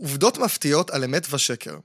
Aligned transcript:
עובדות 0.00 0.38
מפתיעות 0.38 0.90
על 0.90 1.04
אמת 1.04 1.26
ושקר. 1.34 1.78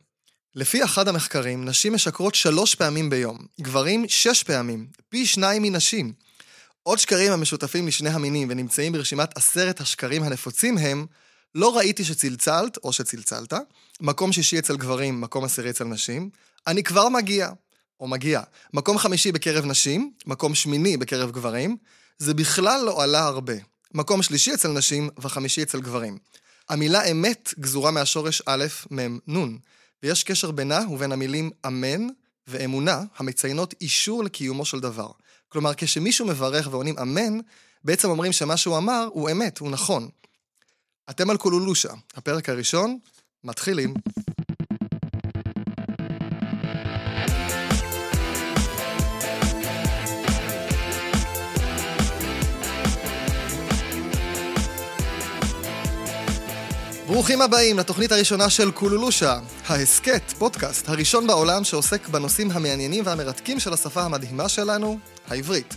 לפי 0.56 0.84
אחד 0.84 1.08
המחקרים, 1.08 1.66
נשים 1.66 1.94
משקרות 1.94 2.36
שלוש 2.36 2.76
פעמים 2.76 3.10
ביום, 3.10 3.38
גברים 3.62 4.06
שש 4.08 4.44
פעמים, 4.44 4.88
פי 5.10 5.26
שניים 5.26 5.62
מנשים. 5.62 6.14
עוד 6.84 7.00
שקרים 7.00 7.32
המשותפים 7.32 7.88
לשני 7.88 8.10
המינים 8.10 8.48
ונמצאים 8.52 8.92
ברשימת 8.94 9.38
עשרת 9.38 9.82
השקרים 9.82 10.24
הנפוצים 10.24 10.78
הם 10.78 11.06
לא 11.56 11.78
ראיתי 11.78 12.04
שצלצלת 12.04 12.78
או 12.84 12.94
שצלצלת, 12.94 13.54
מקום 14.02 14.32
שישי 14.32 14.60
אצל 14.60 14.78
גברים, 14.78 15.22
מקום 15.22 15.44
עשירי 15.44 15.70
אצל 15.70 15.84
נשים, 15.84 16.30
אני 16.68 16.84
כבר 16.84 17.10
מגיע, 17.10 17.50
או 18.00 18.08
מגיע, 18.08 18.42
מקום 18.74 18.98
חמישי 18.98 19.32
בקרב 19.32 19.66
נשים, 19.66 20.12
מקום 20.26 20.56
שמיני 20.56 20.98
בקרב 20.98 21.32
גברים, 21.32 21.78
זה 22.18 22.34
בכלל 22.34 22.82
לא 22.86 23.04
עלה 23.04 23.24
הרבה. 23.24 23.54
מקום 23.94 24.24
שלישי 24.24 24.54
אצל 24.54 24.68
נשים 24.68 25.10
וחמישי 25.18 25.64
אצל 25.64 25.82
גברים. 25.82 26.18
המילה 26.72 27.12
אמת 27.12 27.54
גזורה 27.60 27.92
מהשורש 27.92 28.42
א', 28.46 28.66
מ', 28.92 29.38
נ', 29.38 29.58
ויש 30.04 30.24
קשר 30.24 30.52
בינה 30.52 30.80
ובין 30.92 31.12
המילים 31.12 31.52
אמן 31.68 32.08
ואמונה, 32.48 33.04
המציינות 33.18 33.74
אישור 33.82 34.24
לקיומו 34.24 34.66
של 34.66 34.80
דבר. 34.80 35.12
כלומר, 35.50 35.72
כשמישהו 35.78 36.26
מברך 36.26 36.68
ועונים 36.72 37.00
אמן, 37.00 37.40
בעצם 37.84 38.10
אומרים 38.10 38.32
שמה 38.32 38.58
שהוא 38.58 38.78
אמר 38.78 39.08
הוא 39.14 39.32
אמת, 39.32 39.58
הוא 39.58 39.72
נכון. 39.72 40.10
אתם 41.10 41.30
על 41.30 41.38
קולולושה, 41.38 41.94
הפרק 42.16 42.50
הראשון, 42.50 43.00
מתחילים. 43.44 43.94
ברוכים 57.12 57.42
הבאים 57.42 57.80
לתוכנית 57.80 58.12
הראשונה 58.12 58.50
של 58.50 58.72
קולולושה, 58.72 59.40
ההסכת, 59.66 60.22
פודקאסט, 60.40 60.90
הראשון 60.90 61.28
בעולם 61.28 61.64
שעוסק 61.64 62.08
בנושאים 62.08 62.52
המעניינים 62.52 63.06
והמרתקים 63.06 63.60
של 63.60 63.74
השפה 63.74 64.02
המדהימה 64.02 64.50
שלנו, 64.50 65.00
העברית. 65.28 65.76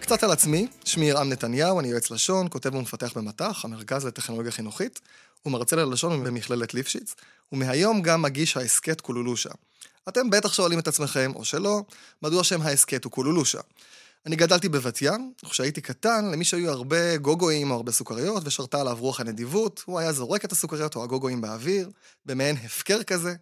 קצת 0.00 0.22
על 0.22 0.30
עצמי, 0.30 0.66
שמי 0.84 1.04
ירעם 1.04 1.28
נתניהו, 1.28 1.80
אני 1.80 1.88
יועץ 1.88 2.10
לשון, 2.10 2.46
כותב 2.50 2.74
ומפתח 2.74 3.12
במט"ח, 3.16 3.64
המרכז 3.64 4.06
לטכנולוגיה 4.06 4.52
חינוכית, 4.52 5.00
ומרצה 5.46 5.76
ללשון 5.76 6.24
במכללת 6.24 6.74
ליפשיץ, 6.74 7.14
ומהיום 7.52 8.02
גם 8.02 8.22
מגיש 8.22 8.56
ההסכת 8.56 9.00
קולולושה. 9.00 9.50
אתם 10.08 10.30
בטח 10.30 10.52
שואלים 10.52 10.78
את 10.78 10.88
עצמכם, 10.88 11.32
או 11.34 11.44
שלא, 11.44 11.82
מדוע 12.22 12.44
שם 12.44 12.62
ההסכת 12.62 13.04
הוא 13.04 13.12
קולולושה. 13.12 13.60
אני 14.26 14.36
גדלתי 14.36 14.68
בבת 14.68 15.02
ים, 15.02 15.32
וכשהייתי 15.44 15.80
קטן, 15.80 16.30
למי 16.32 16.44
שהיו 16.44 16.70
הרבה 16.70 17.16
גוגואים 17.16 17.70
או 17.70 17.76
הרבה 17.76 17.92
סוכריות, 17.92 18.42
ושרתה 18.46 18.80
עליו 18.80 18.96
רוח 19.00 19.20
הנדיבות, 19.20 19.82
הוא 19.86 19.98
היה 19.98 20.12
זורק 20.12 20.44
את 20.44 20.52
הסוכריות 20.52 20.96
או 20.96 21.04
הגוגואים 21.04 21.40
באוויר, 21.40 21.90
במעין 22.26 22.56
הפקר 22.64 23.02
כזה, 23.02 23.34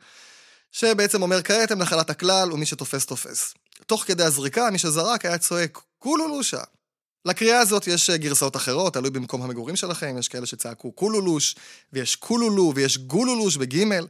שבעצם 0.72 1.22
אומר 1.22 1.42
כעת 1.42 1.70
הם 1.70 1.78
נחלת 1.78 2.11
הכלל, 2.11 2.53
ומי 2.53 2.67
שתופס 2.67 3.06
תופס. 3.06 3.55
תוך 3.87 4.05
כדי 4.05 4.25
הזריקה, 4.25 4.70
מי 4.70 4.78
שזרק 4.78 5.25
היה 5.25 5.39
צועק, 5.39 5.78
קולולושה. 5.98 6.62
לקריאה 7.25 7.61
הזאת 7.61 7.87
יש 7.87 8.11
גרסאות 8.11 8.56
אחרות, 8.56 8.94
תלוי 8.94 9.11
במקום 9.11 9.42
המגורים 9.42 9.77
שלכם, 9.77 10.17
יש 10.19 10.28
כאלה 10.28 10.47
שצעקו 10.47 10.92
קולולוש, 10.92 11.56
ויש 11.92 12.17
קולולו, 12.17 12.72
ויש 12.75 12.98
גולולוש 12.98 13.56
בגימל, 13.56 14.06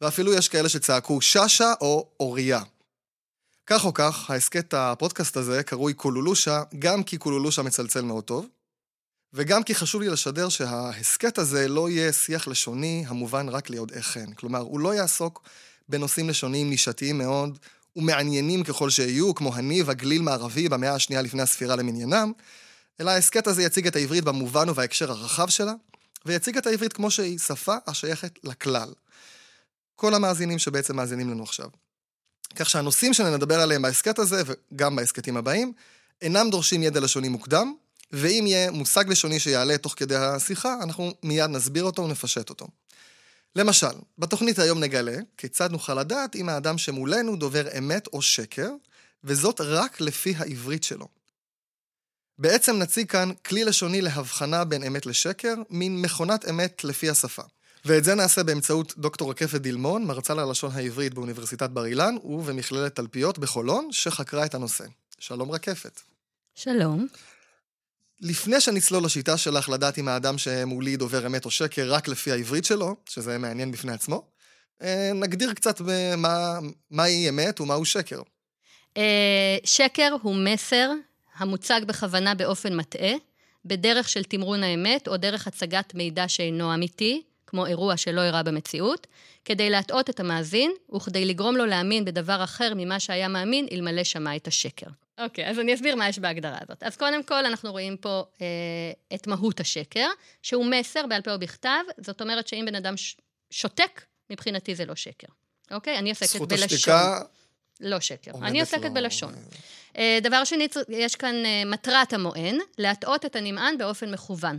ואפילו 0.00 0.34
יש 0.34 0.48
כאלה 0.48 0.68
שצעקו 0.68 1.20
שאשא 1.20 1.72
או 1.80 2.08
אוריה. 2.20 2.62
כך 3.66 3.84
או 3.84 3.94
כך, 3.94 4.30
ההסכת 4.30 4.74
הפודקאסט 4.74 5.36
הזה 5.36 5.62
קרוי 5.62 5.94
קולולושה, 5.94 6.62
גם 6.78 7.02
כי 7.02 7.18
קולולושה 7.18 7.62
מצלצל 7.62 8.02
מאוד 8.02 8.24
טוב, 8.24 8.46
וגם 9.32 9.62
כי 9.62 9.74
חשוב 9.74 10.02
לי 10.02 10.08
לשדר 10.08 10.48
שההסכת 10.48 11.38
הזה 11.38 11.68
לא 11.68 11.90
יהיה 11.90 12.12
שיח 12.12 12.48
לשוני 12.48 13.04
המובן 13.08 13.48
רק 13.48 13.70
ליודעי 13.70 14.02
חן. 14.02 14.32
כלומר, 14.32 14.58
הוא 14.58 14.80
לא 14.80 14.94
יעסוק 14.94 15.42
בנושאים 15.88 16.28
לשוניים 16.28 16.70
נישתיים 16.70 17.18
מאוד 17.18 17.58
ומעניינים 17.96 18.64
ככל 18.64 18.90
שיהיו, 18.90 19.34
כמו 19.34 19.54
הניב 19.54 19.90
הגליל 19.90 20.22
מערבי 20.22 20.68
במאה 20.68 20.94
השנייה 20.94 21.22
לפני 21.22 21.42
הספירה 21.42 21.76
למניינם, 21.76 22.32
אלא 23.00 23.10
ההסכת 23.10 23.46
הזה 23.46 23.62
יציג 23.62 23.86
את 23.86 23.96
העברית 23.96 24.24
במובן 24.24 24.68
ובהקשר 24.68 25.10
הרחב 25.10 25.48
שלה, 25.48 25.72
ויציג 26.26 26.56
את 26.56 26.66
העברית 26.66 26.92
כמו 26.92 27.10
שהיא, 27.10 27.38
שפה 27.38 27.76
השייכת 27.86 28.38
לכלל. 28.44 28.92
כל 29.96 30.14
המאזינים 30.14 30.58
שבעצם 30.58 30.96
מאזינים 30.96 31.30
לנו 31.30 31.42
עכשיו. 31.42 31.68
כך 32.56 32.70
שהנושאים 32.70 33.14
שנדבר 33.14 33.60
עליהם 33.60 33.82
בהסכת 33.82 34.18
הזה, 34.18 34.42
וגם 34.46 34.96
בהסכתים 34.96 35.36
הבאים, 35.36 35.72
אינם 36.22 36.50
דורשים 36.50 36.82
ידע 36.82 37.00
לשוני 37.00 37.28
מוקדם, 37.28 37.74
ואם 38.12 38.44
יהיה 38.46 38.70
מושג 38.70 39.04
לשוני 39.08 39.40
שיעלה 39.40 39.78
תוך 39.78 39.94
כדי 39.96 40.16
השיחה, 40.16 40.74
אנחנו 40.82 41.14
מיד 41.22 41.50
נסביר 41.50 41.84
אותו 41.84 42.02
ונפשט 42.02 42.50
אותו. 42.50 42.66
למשל, 43.56 43.96
בתוכנית 44.18 44.58
היום 44.58 44.80
נגלה 44.80 45.16
כיצד 45.36 45.72
נוכל 45.72 45.94
לדעת 45.94 46.36
אם 46.36 46.48
האדם 46.48 46.78
שמולנו 46.78 47.36
דובר 47.36 47.78
אמת 47.78 48.06
או 48.06 48.22
שקר, 48.22 48.70
וזאת 49.24 49.60
רק 49.60 50.00
לפי 50.00 50.34
העברית 50.36 50.84
שלו. 50.84 51.08
בעצם 52.38 52.78
נציג 52.78 53.10
כאן 53.10 53.30
כלי 53.46 53.64
לשוני 53.64 54.00
להבחנה 54.00 54.64
בין 54.64 54.84
אמת 54.84 55.06
לשקר, 55.06 55.54
מין 55.70 56.02
מכונת 56.02 56.48
אמת 56.48 56.84
לפי 56.84 57.10
השפה. 57.10 57.42
ואת 57.84 58.04
זה 58.04 58.14
נעשה 58.14 58.42
באמצעות 58.42 58.94
דוקטור 58.98 59.30
רקפת 59.30 59.60
דילמון, 59.60 60.04
מרצה 60.04 60.34
ללשון 60.34 60.70
העברית 60.74 61.14
באוניברסיטת 61.14 61.70
בר 61.70 61.86
אילן 61.86 62.16
ובמכללת 62.24 62.94
תלפיות 62.96 63.38
בחולון, 63.38 63.88
שחקרה 63.92 64.44
את 64.44 64.54
הנושא. 64.54 64.84
שלום 65.18 65.50
רקפת. 65.50 66.00
שלום. 66.54 67.06
לפני 68.20 68.60
שנצלול 68.60 69.04
לשיטה 69.04 69.36
שלך 69.36 69.68
לדעת 69.68 69.98
אם 69.98 70.08
האדם 70.08 70.38
שמולי 70.38 70.96
דובר 70.96 71.26
אמת 71.26 71.44
או 71.44 71.50
שקר 71.50 71.92
רק 71.92 72.08
לפי 72.08 72.32
העברית 72.32 72.64
שלו, 72.64 72.96
שזה 73.08 73.38
מעניין 73.38 73.70
בפני 73.70 73.92
עצמו, 73.92 74.26
אה, 74.82 75.10
נגדיר 75.14 75.52
קצת 75.52 75.80
מה, 76.16 76.58
מהי 76.90 77.28
אמת 77.28 77.60
ומהו 77.60 77.84
שקר. 77.84 78.22
אה, 78.96 79.56
שקר 79.64 80.16
הוא 80.22 80.36
מסר 80.36 80.90
המוצג 81.36 81.80
בכוונה 81.86 82.34
באופן 82.34 82.76
מטעה, 82.76 83.12
בדרך 83.64 84.08
של 84.08 84.24
תמרון 84.24 84.62
האמת 84.62 85.08
או 85.08 85.16
דרך 85.16 85.46
הצגת 85.46 85.94
מידע 85.94 86.28
שאינו 86.28 86.74
אמיתי, 86.74 87.22
כמו 87.46 87.66
אירוע 87.66 87.96
שלא 87.96 88.20
אירע 88.20 88.42
במציאות, 88.42 89.06
כדי 89.44 89.70
להטעות 89.70 90.10
את 90.10 90.20
המאזין 90.20 90.72
וכדי 90.96 91.24
לגרום 91.24 91.56
לו 91.56 91.66
להאמין 91.66 92.04
בדבר 92.04 92.44
אחר 92.44 92.72
ממה 92.76 93.00
שהיה 93.00 93.28
מאמין 93.28 93.66
אלמלא 93.72 94.04
שמע 94.04 94.36
את 94.36 94.46
השקר. 94.46 94.86
אוקיי, 95.18 95.46
okay, 95.46 95.48
אז 95.50 95.58
אני 95.58 95.74
אסביר 95.74 95.96
מה 95.96 96.08
יש 96.08 96.18
בהגדרה 96.18 96.58
הזאת. 96.62 96.82
אז 96.82 96.96
קודם 96.96 97.22
כל, 97.22 97.46
אנחנו 97.46 97.70
רואים 97.70 97.96
פה 97.96 98.24
אה, 98.40 98.46
את 99.14 99.26
מהות 99.26 99.60
השקר, 99.60 100.08
שהוא 100.42 100.66
מסר 100.66 101.06
בעל 101.08 101.22
פה 101.22 101.32
או 101.32 101.38
בכתב, 101.38 101.82
זאת 101.98 102.20
אומרת 102.20 102.48
שאם 102.48 102.64
בן 102.66 102.74
אדם 102.74 102.96
ש... 102.96 103.16
שותק, 103.50 104.00
מבחינתי 104.30 104.74
זה 104.74 104.84
לא 104.84 104.94
שקר. 104.94 105.26
אוקיי? 105.70 105.98
אני 105.98 106.10
עוסקת 106.10 106.26
זכות 106.26 106.48
בלשון. 106.48 106.68
זכות 106.68 106.78
השתיקה... 106.78 107.20
לא 107.80 108.00
שקר. 108.00 108.30
אני 108.42 108.60
עוסקת 108.60 108.84
לא... 108.84 108.88
בלשון. 108.88 109.34
אה, 109.96 110.18
דבר 110.22 110.44
שני, 110.44 110.68
יש 110.88 111.16
כאן 111.16 111.34
אה, 111.44 111.62
מטרת 111.66 112.12
המוען, 112.12 112.58
להטעות 112.78 113.24
את 113.24 113.36
הנמען 113.36 113.78
באופן 113.78 114.10
מכוון. 114.10 114.58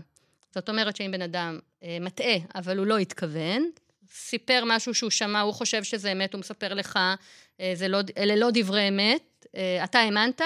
זאת 0.55 0.69
אומרת 0.69 0.95
שאם 0.95 1.11
בן 1.11 1.21
אדם 1.21 1.59
מטעה, 2.01 2.37
אבל 2.55 2.77
הוא 2.77 2.85
לא 2.85 2.97
התכוון, 2.97 3.69
סיפר 4.13 4.63
משהו 4.65 4.93
שהוא 4.93 5.09
שמע, 5.09 5.41
הוא 5.41 5.53
חושב 5.53 5.83
שזה 5.83 6.11
אמת, 6.11 6.33
הוא 6.33 6.39
מספר 6.39 6.73
לך, 6.73 6.99
אה, 7.59 7.73
לא, 7.89 7.99
אלה 8.17 8.35
לא 8.35 8.47
דברי 8.53 8.87
אמת, 8.89 9.45
אה, 9.55 9.83
אתה 9.83 9.99
האמנת, 9.99 10.41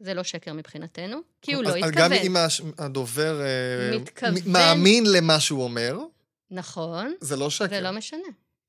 זה 0.00 0.14
לא 0.14 0.22
שקר 0.22 0.52
מבחינתנו, 0.52 1.20
כי 1.42 1.54
הוא 1.54 1.64
לא 1.64 1.74
התכוון. 1.76 1.94
גם 1.94 2.12
אם 2.12 2.36
הדובר 2.78 3.40
מתכוון... 4.00 4.34
מאמין 4.46 5.04
למה 5.06 5.40
שהוא 5.40 5.64
אומר, 5.64 5.98
נכון. 6.50 7.14
זה 7.20 7.36
לא 7.36 7.50
שקר. 7.50 7.68
זה 7.68 7.80
לא 7.80 7.90
משנה. 7.90 8.28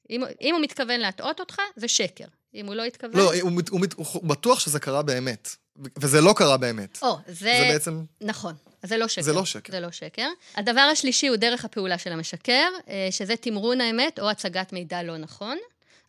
אם, 0.10 0.24
אם 0.42 0.56
הוא 0.56 0.64
מתכוון 0.64 1.00
להטעות 1.00 1.40
אותך, 1.40 1.58
זה 1.76 1.88
שקר. 1.88 2.26
אם 2.54 2.66
הוא 2.66 2.76
לא 2.76 2.84
התכוון... 2.84 3.18
לא, 3.18 3.34
הוא, 3.34 3.52
הוא, 3.52 3.62
הוא, 3.70 4.06
הוא 4.14 4.30
בטוח 4.30 4.60
שזה 4.60 4.80
קרה 4.80 5.02
באמת, 5.02 5.56
וזה 6.00 6.22
לא 6.22 6.34
קרה 6.38 6.58
באמת. 6.58 7.00
או, 7.02 7.18
זה... 7.28 7.34
זה 7.34 7.68
בעצם... 7.74 8.04
נכון. 8.22 8.54
זה 8.84 8.98
לא 8.98 9.08
שקר. 9.08 9.22
זה 9.22 9.34
לא 9.34 9.46
שקר. 9.46 9.72
זה 9.72 9.80
לא 9.80 9.92
שקר. 9.92 10.28
הדבר 10.56 10.82
השלישי 10.82 11.28
הוא 11.28 11.36
דרך 11.36 11.66
הפעולה 11.66 11.98
של 11.98 12.12
המשקר, 12.12 12.68
אה, 12.90 13.08
שזה 13.12 13.36
תמרון 13.36 13.82
האמת 13.82 14.20
או 14.20 14.30
הצגת 14.30 14.74
מידע 14.74 15.04
לא 15.04 15.18
נכון. 15.18 15.58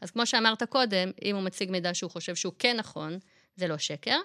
אז 0.00 0.10
כמו 0.10 0.26
שאמרת 0.26 0.62
קודם, 0.62 1.10
אם 1.24 1.36
הוא 1.36 1.44
מציג 1.44 1.70
מידע 1.70 1.94
שהוא 1.94 2.10
חושב 2.10 2.34
שהוא 2.34 2.52
כן 2.58 2.76
נכון, 2.76 3.18
זה 3.56 3.68
לא 3.68 3.78
שקר. 3.78 4.16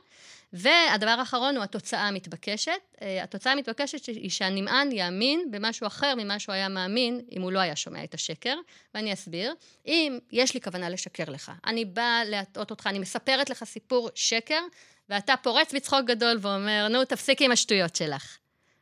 והדבר 0.53 1.09
האחרון 1.09 1.55
הוא 1.55 1.63
התוצאה 1.63 2.07
המתבקשת. 2.07 2.71
אה, 3.01 3.23
התוצאה 3.23 3.53
המתבקשת 3.53 4.05
היא 4.05 4.29
שהנמען 4.29 4.91
יאמין 4.91 5.51
במשהו 5.51 5.87
אחר 5.87 6.13
ממה 6.17 6.39
שהוא 6.39 6.53
היה 6.53 6.69
מאמין 6.69 7.21
אם 7.31 7.41
הוא 7.41 7.51
לא 7.51 7.59
היה 7.59 7.75
שומע 7.75 8.03
את 8.03 8.13
השקר, 8.13 8.57
ואני 8.93 9.13
אסביר. 9.13 9.53
אם 9.85 10.19
יש 10.31 10.53
לי 10.53 10.61
כוונה 10.61 10.89
לשקר 10.89 11.23
לך, 11.27 11.51
אני 11.65 11.85
באה 11.85 12.23
להטעות 12.25 12.71
אותך, 12.71 12.87
אני 12.87 12.99
מספרת 12.99 13.49
לך 13.49 13.63
סיפור 13.63 14.09
שקר, 14.15 14.61
ואתה 15.09 15.33
פורץ 15.43 15.73
בצחוק 15.73 16.05
גדול 16.05 16.37
ואומר, 16.41 16.87
נו, 16.87 17.05
תפסיקי 17.05 17.45
עם 17.45 17.51
השטויות 17.51 17.95
שלך. 17.95 18.37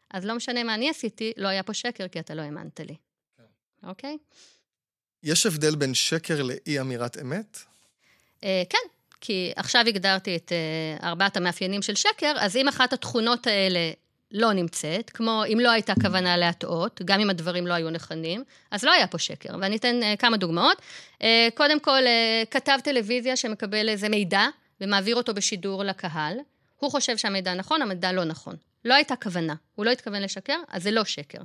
אז 0.09 0.25
לא 0.25 0.35
משנה 0.35 0.63
מה 0.63 0.73
אני 0.73 0.89
עשיתי, 0.89 1.33
לא 1.37 1.47
היה 1.47 1.63
פה 1.63 1.73
שקר, 1.73 2.07
כי 2.07 2.19
אתה 2.19 2.33
לא 2.33 2.41
האמנת 2.41 2.79
לי. 2.79 2.95
כן. 3.37 3.43
אוקיי? 3.89 4.17
יש 5.23 5.45
הבדל 5.45 5.75
בין 5.75 5.93
שקר 5.93 6.41
לאי 6.41 6.79
אמירת 6.79 7.17
אמת? 7.21 7.59
אה, 8.43 8.63
כן, 8.69 8.77
כי 9.21 9.51
עכשיו 9.55 9.83
הגדרתי 9.87 10.35
את 10.35 10.51
אה, 10.51 11.07
ארבעת 11.07 11.37
המאפיינים 11.37 11.81
של 11.81 11.95
שקר, 11.95 12.33
אז 12.39 12.55
אם 12.55 12.67
אחת 12.67 12.93
התכונות 12.93 13.47
האלה 13.47 13.91
לא 14.31 14.53
נמצאת, 14.53 15.09
כמו 15.09 15.43
אם 15.53 15.59
לא 15.59 15.71
הייתה 15.71 15.93
כוונה 16.01 16.37
להטעות, 16.37 17.01
גם 17.05 17.19
אם 17.19 17.29
הדברים 17.29 17.67
לא 17.67 17.73
היו 17.73 17.89
נכונים, 17.89 18.43
אז 18.71 18.83
לא 18.83 18.91
היה 18.91 19.07
פה 19.07 19.17
שקר. 19.17 19.55
ואני 19.61 19.75
אתן 19.75 19.99
uh, 20.01 20.17
כמה 20.17 20.37
דוגמאות. 20.37 20.77
Uh, 21.19 21.23
קודם 21.55 21.79
כל, 21.79 22.03
uh, 22.03 22.45
כתב 22.51 22.79
טלוויזיה 22.83 23.35
שמקבל 23.35 23.89
איזה 23.89 24.09
מידע 24.09 24.47
ומעביר 24.83 25.15
אותו 25.15 25.33
בשידור 25.33 25.83
לקהל, 25.83 26.37
הוא 26.79 26.91
חושב 26.91 27.17
שהמידע 27.17 27.53
נכון, 27.53 27.81
המידע 27.81 28.11
לא 28.11 28.23
נכון. 28.23 28.55
לא 28.85 28.93
הייתה 28.93 29.15
כוונה, 29.15 29.55
הוא 29.75 29.85
לא 29.85 29.91
התכוון 29.91 30.21
לשקר, 30.21 30.57
אז 30.69 30.83
זה 30.83 30.91
לא 30.91 31.03
שקר. 31.03 31.37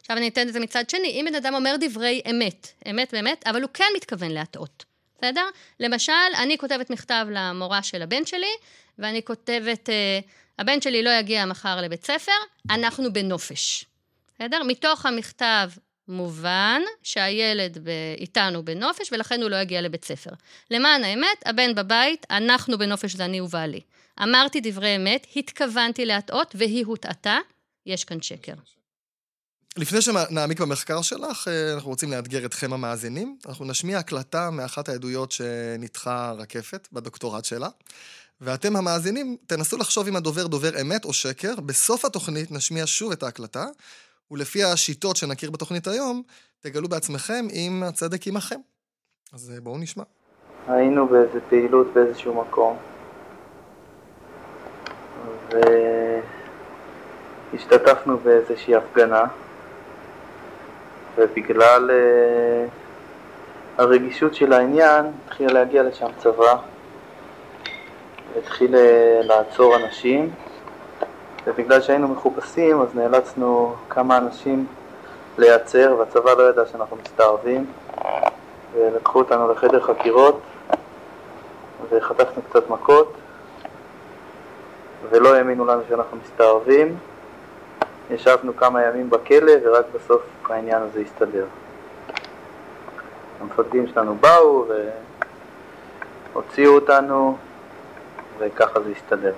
עכשיו 0.00 0.16
אני 0.16 0.28
אתן 0.28 0.48
את 0.48 0.52
זה 0.52 0.60
מצד 0.60 0.90
שני, 0.90 1.08
אם 1.08 1.24
בן 1.28 1.34
אדם 1.34 1.54
אומר 1.54 1.76
דברי 1.80 2.22
אמת, 2.30 2.68
אמת 2.90 3.08
באמת, 3.12 3.46
אבל 3.46 3.62
הוא 3.62 3.70
כן 3.74 3.84
מתכוון 3.96 4.30
להטעות, 4.30 4.84
בסדר? 5.18 5.44
למשל, 5.80 6.12
אני 6.38 6.58
כותבת 6.58 6.90
מכתב 6.90 7.26
למורה 7.30 7.82
של 7.82 8.02
הבן 8.02 8.26
שלי, 8.26 8.56
ואני 8.98 9.22
כותבת, 9.24 9.90
אה, 9.90 10.20
הבן 10.58 10.80
שלי 10.80 11.02
לא 11.02 11.10
יגיע 11.10 11.44
מחר 11.44 11.80
לבית 11.80 12.04
ספר, 12.04 12.32
אנחנו 12.70 13.12
בנופש. 13.12 13.84
בסדר? 14.34 14.62
מתוך 14.62 15.06
המכתב 15.06 15.70
מובן 16.08 16.82
שהילד 17.02 17.78
ב... 17.82 17.90
איתנו 18.18 18.64
בנופש, 18.64 19.12
ולכן 19.12 19.42
הוא 19.42 19.50
לא 19.50 19.56
יגיע 19.56 19.80
לבית 19.80 20.04
ספר. 20.04 20.30
למען 20.70 21.04
האמת, 21.04 21.42
הבן 21.46 21.74
בבית, 21.74 22.26
אנחנו 22.30 22.78
בנופש 22.78 23.14
זה 23.14 23.24
אני 23.24 23.40
ובעלי. 23.40 23.80
אמרתי 24.22 24.60
דברי 24.60 24.96
אמת, 24.96 25.26
התכוונתי 25.36 26.04
להטעות, 26.04 26.54
והיא 26.58 26.86
הוטעתה, 26.86 27.38
יש 27.86 28.04
כאן 28.04 28.22
שקר. 28.22 28.54
לפני 29.76 30.02
שנעמיק 30.02 30.60
במחקר 30.60 31.02
שלך, 31.02 31.48
אה, 31.48 31.74
אנחנו 31.74 31.90
רוצים 31.90 32.12
לאתגר 32.12 32.46
אתכם 32.46 32.72
המאזינים. 32.72 33.38
אנחנו 33.46 33.64
נשמיע 33.64 33.98
הקלטה 33.98 34.50
מאחת 34.50 34.88
העדויות 34.88 35.32
שניתחה 35.32 36.32
רקפת 36.38 36.88
בדוקטורט 36.92 37.44
שלה. 37.44 37.68
ואתם 38.40 38.76
המאזינים, 38.76 39.36
תנסו 39.46 39.76
לחשוב 39.76 40.06
אם 40.06 40.16
הדובר 40.16 40.46
דובר 40.46 40.80
אמת 40.80 41.04
או 41.04 41.12
שקר. 41.12 41.54
בסוף 41.60 42.04
התוכנית 42.04 42.50
נשמיע 42.50 42.84
שוב 42.86 43.12
את 43.12 43.22
ההקלטה, 43.22 43.64
ולפי 44.30 44.64
השיטות 44.64 45.16
שנכיר 45.16 45.50
בתוכנית 45.50 45.86
היום, 45.86 46.22
תגלו 46.60 46.88
בעצמכם 46.88 47.46
אם 47.52 47.82
הצדק 47.88 48.26
עמכם. 48.26 48.60
אז 49.32 49.52
אה, 49.54 49.60
בואו 49.60 49.78
נשמע. 49.78 50.02
היינו 50.68 51.08
באיזה 51.08 51.40
פעילות 51.48 51.86
באיזשהו 51.94 52.34
מקום, 52.34 52.76
והשתתפנו 57.52 58.18
באיזושהי 58.18 58.74
הפגנה, 58.74 59.24
ובגלל 61.16 61.90
uh, 61.90 61.92
הרגישות 63.78 64.34
של 64.34 64.52
העניין 64.52 65.06
התחיל 65.24 65.52
להגיע 65.52 65.82
לשם 65.82 66.08
צבא, 66.18 66.56
והתחיל 68.34 68.74
uh, 68.74 68.78
לעצור 69.26 69.76
אנשים, 69.76 70.30
ובגלל 71.46 71.80
שהיינו 71.80 72.08
מחופשים 72.08 72.80
אז 72.80 72.94
נאלצנו 72.94 73.74
כמה 73.88 74.18
אנשים 74.18 74.66
להיעצר, 75.38 75.96
והצבא 75.98 76.32
לא 76.32 76.50
ידע 76.50 76.66
שאנחנו 76.66 76.96
מסתערבים, 77.04 77.66
ולקחו 78.74 79.18
אותנו 79.18 79.52
לחדר 79.52 79.80
חקירות, 79.80 80.40
וחטפנו 81.90 82.42
קצת 82.50 82.70
מכות. 82.70 83.12
ולא 85.10 85.34
האמינו 85.34 85.66
לנו 85.66 85.82
שאנחנו 85.88 86.18
מסתערבים. 86.24 86.96
ישבנו 88.10 88.56
כמה 88.56 88.82
ימים 88.82 89.10
בכלא 89.10 89.52
ורק 89.64 89.84
בסוף 89.94 90.22
העניין 90.48 90.82
הזה 90.82 91.00
הסתדר. 91.00 91.46
המפקדים 93.40 93.86
שלנו 93.86 94.14
באו 94.14 94.64
והוציאו 96.32 96.74
אותנו 96.74 97.36
וככה 98.38 98.80
זה 98.80 98.90
הסתדר. 98.90 99.32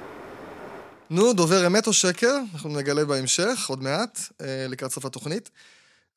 נו, 1.10 1.32
דובר 1.32 1.66
אמת 1.66 1.86
או 1.86 1.92
שקר? 1.92 2.36
אנחנו 2.54 2.68
נגלה 2.68 3.04
בהמשך, 3.04 3.66
עוד 3.68 3.82
מעט, 3.82 4.18
אה, 4.40 4.66
לקראת 4.68 4.90
סוף 4.90 5.04
התוכנית. 5.04 5.50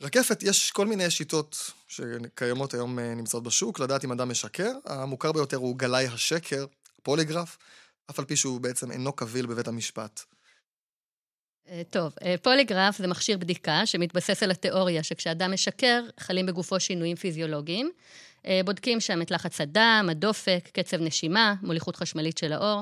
רקפת, 0.02 0.44
יש 0.44 0.72
כל 0.72 0.88
מיני 0.88 1.10
שיטות 1.10 1.72
שקיימות 1.88 2.74
היום 2.74 3.00
אה, 3.00 3.14
נמצאות 3.16 3.44
בשוק, 3.44 3.80
לדעת 3.80 4.06
אם 4.06 4.12
אדם 4.12 4.30
משקר. 4.30 4.72
המוכר 4.86 5.32
ביותר 5.32 5.58
הוא 5.58 5.78
גלאי 5.78 6.08
השקר, 6.08 6.66
פוליגרף. 7.04 7.58
אף 8.10 8.20
על 8.20 8.26
פי 8.26 8.36
שהוא 8.36 8.62
בעצם 8.62 8.92
אינו 8.92 9.14
קביל 9.14 9.46
בבית 9.46 9.68
המשפט. 9.68 10.22
אה, 11.70 11.82
טוב, 11.90 12.14
פוליגרף 12.42 12.98
זה 12.98 13.08
מכשיר 13.08 13.38
בדיקה 13.38 13.86
שמתבסס 13.86 14.44
על 14.44 14.52
התיאוריה 14.52 15.04
שכשאדם 15.04 15.52
משקר, 15.52 16.04
חלים 16.20 16.46
בגופו 16.46 16.80
שינויים 16.80 17.16
פיזיולוגיים. 17.16 17.92
אה, 18.46 18.62
בודקים 18.66 19.00
שם 19.00 19.22
את 19.22 19.32
לחץ 19.32 19.62
הדם, 19.62 20.08
הדופק, 20.12 20.70
קצב 20.74 21.02
נשימה, 21.02 21.54
מוליכות 21.62 21.96
חשמלית 21.96 22.38
של 22.38 22.54
האור. 22.54 22.82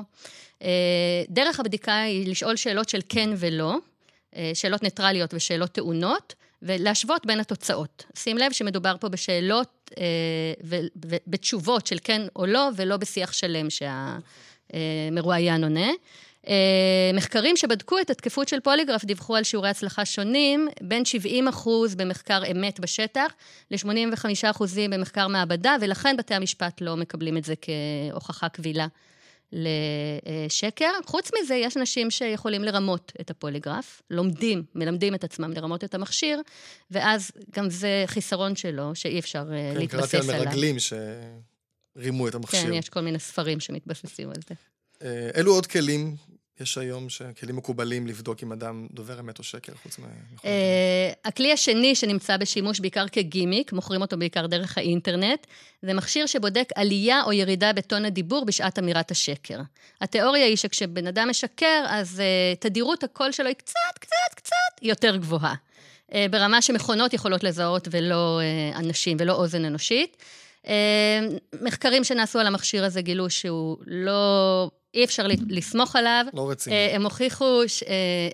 דרך 1.28 1.60
הבדיקה 1.60 2.00
היא 2.00 2.30
לשאול 2.30 2.56
שאלות 2.56 2.88
של 2.88 3.00
כן 3.08 3.30
ולא, 3.36 3.76
שאלות 4.54 4.82
ניטרליות 4.82 5.34
ושאלות 5.34 5.70
טעונות, 5.70 6.34
ולהשוות 6.62 7.26
בין 7.26 7.40
התוצאות. 7.40 8.04
שים 8.18 8.38
לב 8.38 8.52
שמדובר 8.52 8.96
פה 9.00 9.08
בשאלות 9.08 9.90
ובתשובות 10.96 11.86
של 11.86 11.98
כן 12.04 12.22
או 12.36 12.46
לא, 12.46 12.68
ולא 12.76 12.96
בשיח 12.96 13.32
שלם 13.32 13.70
שה... 13.70 14.16
מרואיין 15.12 15.64
עונה. 15.64 15.90
אה, 16.48 17.10
מחקרים 17.14 17.56
שבדקו 17.56 17.98
את 17.98 18.10
התקפות 18.10 18.48
של 18.48 18.60
פוליגרף 18.60 19.04
דיווחו 19.04 19.36
על 19.36 19.44
שיעורי 19.44 19.68
הצלחה 19.68 20.04
שונים, 20.04 20.68
בין 20.80 21.04
70 21.04 21.48
אחוז 21.48 21.94
במחקר 21.94 22.42
אמת 22.50 22.80
בשטח 22.80 23.32
ל-85 23.70 24.50
אחוזים 24.50 24.90
במחקר 24.90 25.28
מעבדה, 25.28 25.76
ולכן 25.80 26.16
בתי 26.16 26.34
המשפט 26.34 26.80
לא 26.80 26.96
מקבלים 26.96 27.36
את 27.36 27.44
זה 27.44 27.54
כהוכחה 28.10 28.48
קבילה 28.48 28.86
לשקר. 29.52 30.90
חוץ 31.06 31.30
מזה, 31.40 31.54
יש 31.54 31.76
אנשים 31.76 32.10
שיכולים 32.10 32.64
לרמות 32.64 33.12
את 33.20 33.30
הפוליגרף, 33.30 34.02
לומדים, 34.10 34.62
מלמדים 34.74 35.14
את 35.14 35.24
עצמם 35.24 35.52
לרמות 35.52 35.84
את 35.84 35.94
המכשיר, 35.94 36.40
ואז 36.90 37.30
גם 37.56 37.70
זה 37.70 38.04
חיסרון 38.06 38.56
שלו, 38.56 38.94
שאי 38.94 39.18
אפשר 39.18 39.44
כן, 39.44 39.78
להתבסס 39.78 40.14
עליו. 40.14 40.26
כן, 40.26 40.28
קראתי 40.28 40.38
על 40.38 40.46
מרגלים 40.46 40.78
ש... 40.78 40.92
רימו 41.96 42.28
את 42.28 42.34
המכשיר. 42.34 42.62
כן, 42.62 42.72
יש 42.72 42.88
כל 42.88 43.00
מיני 43.00 43.18
ספרים 43.18 43.60
שמתבססים 43.60 44.28
על 44.28 44.36
זה. 44.48 44.54
אה, 45.04 45.30
אילו 45.36 45.54
עוד 45.54 45.66
כלים 45.66 46.16
יש 46.60 46.78
היום, 46.78 47.06
כלים 47.40 47.56
מקובלים 47.56 48.06
לבדוק 48.06 48.42
אם 48.42 48.52
אדם 48.52 48.86
דובר 48.92 49.20
אמת 49.20 49.38
או 49.38 49.44
שקר, 49.44 49.72
חוץ 49.82 49.98
מ... 49.98 50.04
אה, 50.44 51.12
הכלי 51.24 51.52
השני 51.52 51.94
שנמצא 51.94 52.36
בשימוש 52.36 52.80
בעיקר 52.80 53.08
כגימיק, 53.08 53.72
מוכרים 53.72 54.00
אותו 54.00 54.18
בעיקר 54.18 54.46
דרך 54.46 54.78
האינטרנט, 54.78 55.46
זה 55.82 55.94
מכשיר 55.94 56.26
שבודק 56.26 56.68
עלייה 56.74 57.22
או 57.22 57.32
ירידה 57.32 57.72
בטון 57.72 58.04
הדיבור 58.04 58.44
בשעת 58.44 58.78
אמירת 58.78 59.10
השקר. 59.10 59.60
התיאוריה 60.00 60.46
היא 60.46 60.56
שכשבן 60.56 61.06
אדם 61.06 61.28
משקר, 61.30 61.84
אז 61.88 62.22
uh, 62.22 62.60
תדירות 62.60 63.04
הקול 63.04 63.32
שלו 63.32 63.46
היא 63.46 63.56
קצת, 63.56 63.98
קצת, 64.00 64.34
קצת 64.34 64.82
יותר 64.82 65.16
גבוהה. 65.16 65.54
Uh, 66.10 66.14
ברמה 66.30 66.62
שמכונות 66.62 67.14
יכולות 67.14 67.44
לזהות 67.44 67.88
ולא 67.90 68.40
uh, 68.74 68.78
אנשים 68.78 69.16
ולא 69.20 69.32
אוזן 69.32 69.64
אנושית. 69.64 70.16
אה, 70.66 71.20
מחקרים 71.62 72.04
שנעשו 72.04 72.38
על 72.38 72.46
המכשיר 72.46 72.84
הזה 72.84 73.00
גילו 73.00 73.30
שהוא 73.30 73.76
לא... 73.86 74.70
אי 74.94 75.04
אפשר 75.04 75.26
לסמוך 75.48 75.96
עליו. 75.96 76.24
לא 76.34 76.50
רציני. 76.50 76.76
אה, 76.76 76.96
הם 76.96 77.02
הוכיחו, 77.02 77.60
אה, 77.62 77.66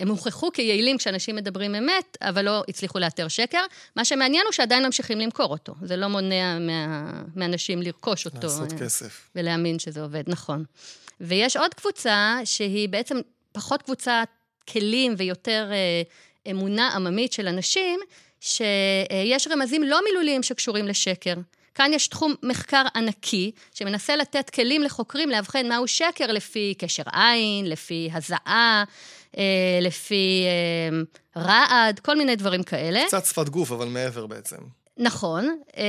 הם 0.01 0.09
הוכחו 0.09 0.53
כיעילים 0.53 0.99
כשאנשים 0.99 1.37
מדברים 1.37 1.75
אמת, 1.75 2.17
אבל 2.23 2.45
לא 2.45 2.65
הצליחו 2.69 2.99
לאתר 2.99 3.29
שקר. 3.29 3.65
מה 3.97 4.05
שמעניין 4.05 4.43
הוא 4.47 4.53
שעדיין 4.53 4.87
ממשיכים 4.87 5.21
למכור 5.21 5.51
אותו. 5.51 5.75
זה 5.83 5.97
לא 5.97 6.09
מונע 6.09 6.59
מה, 6.59 7.13
מאנשים 7.37 7.83
לרכוש 7.83 8.27
אותו. 8.27 8.39
לעשות 8.43 8.73
כסף. 8.73 9.31
ולהאמין 9.35 9.79
שזה 9.79 10.03
עובד, 10.03 10.23
נכון. 10.27 10.65
ויש 11.21 11.57
עוד 11.57 11.75
קבוצה 11.75 12.39
שהיא 12.45 12.89
בעצם 12.89 13.17
פחות 13.53 13.83
קבוצת 13.83 14.29
כלים 14.69 15.15
ויותר 15.19 15.71
אמונה 16.51 16.89
עממית 16.89 17.33
של 17.33 17.49
אנשים, 17.49 18.01
שיש 18.41 19.49
רמזים 19.51 19.83
לא 19.83 20.01
מילוליים 20.05 20.43
שקשורים 20.43 20.89
לשקר. 20.89 21.35
כאן 21.77 21.93
יש 21.93 22.09
תחום 22.09 22.35
מחקר 22.43 22.83
ענקי, 22.95 23.51
שמנסה 23.75 24.17
לתת 24.17 24.51
כלים 24.51 24.83
לחוקרים 24.83 25.31
לאבחן 25.31 25.69
מהו 25.69 25.89
שקר 25.89 26.27
לפי 26.27 26.75
קשר 26.79 27.03
עין, 27.13 27.67
לפי 27.67 28.11
הזעה, 28.13 28.85
אה, 29.39 29.43
לפי 29.81 30.45
אה, 30.47 31.43
רעד, 31.43 32.01
כל 32.01 32.17
מיני 32.17 32.37
דברים 32.37 32.63
כאלה. 32.63 33.03
קצת 33.07 33.25
שפת 33.27 33.49
גוף, 33.49 33.73
אבל 33.73 33.89
מעבר 33.89 34.27
בעצם. 34.27 34.57
נכון, 34.99 35.59
אה, 35.77 35.85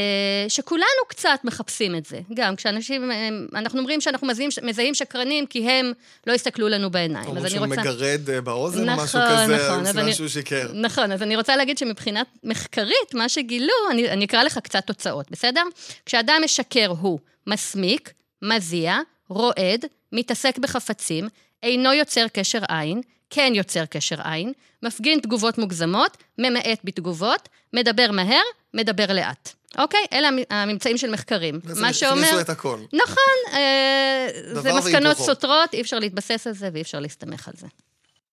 שכולנו 0.48 0.86
קצת 1.08 1.40
מחפשים 1.44 1.96
את 1.96 2.06
זה. 2.06 2.20
גם 2.34 2.56
כשאנשים, 2.56 3.12
אה, 3.12 3.30
אנחנו 3.56 3.80
אומרים 3.80 4.02
שאנחנו 4.02 4.28
מזהים, 4.28 4.50
מזהים 4.64 4.94
שקרנים 4.94 5.46
כי 5.46 5.70
הם 5.70 5.92
לא 6.28 6.34
הסתכלו 6.34 6.68
לנו 6.68 6.90
בעיניים. 6.90 7.28
אומרים 7.28 7.50
שהוא 7.50 7.66
רוצה... 7.66 7.82
מגרד 7.82 8.30
אה, 8.30 8.42
באוזן 8.42 8.90
נכון, 8.90 9.00
או 9.00 9.04
משהו 9.04 9.20
כזה, 9.30 9.58
נכון, 9.58 9.86
סימן 9.86 10.04
אני... 10.04 10.14
שהוא 10.14 10.28
שיקר. 10.28 10.72
נכון, 10.74 11.12
אז 11.12 11.22
אני 11.24 11.36
רוצה 11.36 11.56
להגיד 11.56 11.78
שמבחינת 11.78 12.28
מחקרית, 12.44 13.14
מה 13.14 13.30
שגילו, 13.30 13.74
אני, 13.92 14.10
אני 14.10 14.26
אקרא 14.26 14.44
לך 14.44 14.58
קצת 14.58 14.88
תוצאות, 14.88 15.32
בסדר? 15.32 15.64
כשאדם 16.06 16.42
משקר 16.44 16.94
הוא 17.00 17.20
מסמיק, 17.48 18.14
מזיע, 18.42 18.98
רועד, 19.30 19.86
מתעסק 20.12 20.58
בחפצים, 20.58 21.28
אינו 21.64 21.94
יוצר 21.94 22.26
קשר 22.34 22.60
עין, 22.70 23.02
כן 23.30 23.52
יוצר 23.56 23.86
קשר 23.86 24.16
עין, 24.28 24.54
מפגין 24.84 25.20
תגובות 25.20 25.58
מוגזמות, 25.58 26.18
ממעט 26.38 26.80
בתגובות, 26.84 27.50
מדבר 27.74 28.12
מהר, 28.12 28.44
מדבר 28.74 29.14
לאט. 29.14 29.54
אוקיי? 29.78 30.06
אלה 30.14 30.30
הממצאים 30.50 30.98
של 30.98 31.12
מחקרים. 31.12 31.60
מה 31.82 31.94
שאומר... 31.94 32.22
הכניסו 32.22 32.42
את 32.42 32.50
הכל. 32.50 32.80
נכון, 32.94 33.54
אה, 33.54 34.28
זה 34.62 34.74
מסקנות 34.74 35.18
סותרות, 35.18 35.74
אי 35.74 35.82
אפשר 35.82 36.00
להתבסס 36.00 36.48
על 36.48 36.54
זה 36.54 36.70
ואי 36.74 36.82
אפשר 36.82 37.00
להסתמך 37.00 37.48
על 37.48 37.54
זה. 37.58 37.68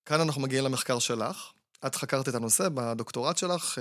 כאן 0.05 0.21
אנחנו 0.21 0.41
מגיעים 0.41 0.65
למחקר 0.65 0.99
שלך. 0.99 1.51
את 1.85 1.95
חקרת 1.95 2.29
את 2.29 2.35
הנושא 2.35 2.69
בדוקטורט 2.73 3.37
שלך, 3.37 3.77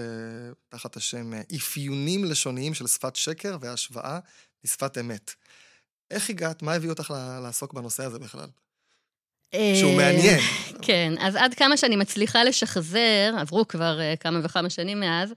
תחת 0.68 0.96
השם 0.96 1.32
אפיונים 1.56 2.24
לשוניים 2.24 2.74
של 2.74 2.86
שפת 2.86 3.16
שקר 3.16 3.56
והשוואה 3.60 4.18
לשפת 4.64 4.98
אמת. 4.98 5.34
איך 6.10 6.30
הגעת, 6.30 6.62
מה 6.62 6.72
הביא 6.72 6.90
אותך 6.90 7.14
לעסוק 7.42 7.72
בנושא 7.72 8.04
הזה 8.04 8.18
בכלל? 8.18 8.48
שהוא 9.52 9.96
מעניין. 9.96 10.40
כן, 10.82 11.12
אז 11.20 11.36
עד 11.36 11.54
כמה 11.54 11.76
שאני 11.76 11.96
מצליחה 11.96 12.44
לשחזר, 12.44 13.34
עברו 13.38 13.68
כבר 13.68 14.00
כמה 14.20 14.40
וכמה 14.42 14.70
שנים 14.70 15.00
מאז, 15.00 15.34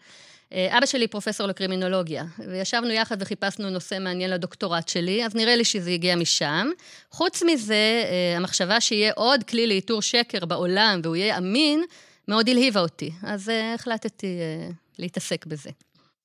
אבא 0.53 0.85
שלי 0.85 1.07
פרופסור 1.07 1.47
לקרימינולוגיה, 1.47 2.23
וישבנו 2.47 2.91
יחד 2.91 3.21
וחיפשנו 3.21 3.69
נושא 3.69 3.97
מעניין 3.99 4.29
לדוקטורט 4.29 4.87
שלי, 4.87 5.25
אז 5.25 5.35
נראה 5.35 5.55
לי 5.55 5.65
שזה 5.65 5.89
הגיע 5.89 6.15
משם. 6.15 6.67
חוץ 7.11 7.43
מזה, 7.43 8.03
המחשבה 8.37 8.81
שיהיה 8.81 9.11
עוד 9.15 9.43
כלי 9.43 9.67
לאיתור 9.67 10.01
שקר 10.01 10.45
בעולם 10.45 10.99
והוא 11.03 11.15
יהיה 11.15 11.37
אמין, 11.37 11.83
מאוד 12.27 12.49
הלהיבה 12.49 12.79
אותי. 12.79 13.11
אז 13.23 13.51
החלטתי 13.75 14.37
להתעסק 14.99 15.45
בזה. 15.45 15.69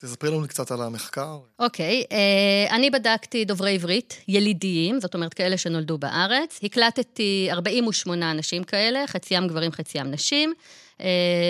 תספרי 0.04 0.30
לנו 0.30 0.48
קצת 0.48 0.70
על 0.70 0.82
המחקר. 0.82 1.38
אוקיי, 1.58 2.02
okay, 2.02 2.72
אני 2.72 2.90
בדקתי 2.90 3.44
דוברי 3.44 3.74
עברית 3.74 4.16
ילידיים, 4.28 5.00
זאת 5.00 5.14
אומרת 5.14 5.34
כאלה 5.34 5.56
שנולדו 5.56 5.98
בארץ. 5.98 6.60
הקלטתי 6.62 7.48
48 7.50 8.30
אנשים 8.30 8.64
כאלה, 8.64 9.06
חציים 9.06 9.48
גברים, 9.48 9.72
חציים 9.72 10.10
נשים. 10.10 10.54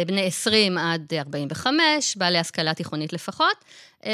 בני 0.07 0.27
20 0.27 0.79
עד 0.79 1.13
45, 1.19 2.17
בעלי 2.17 2.39
השכלה 2.39 2.75
תיכונית 2.75 3.13
לפחות. 3.13 3.57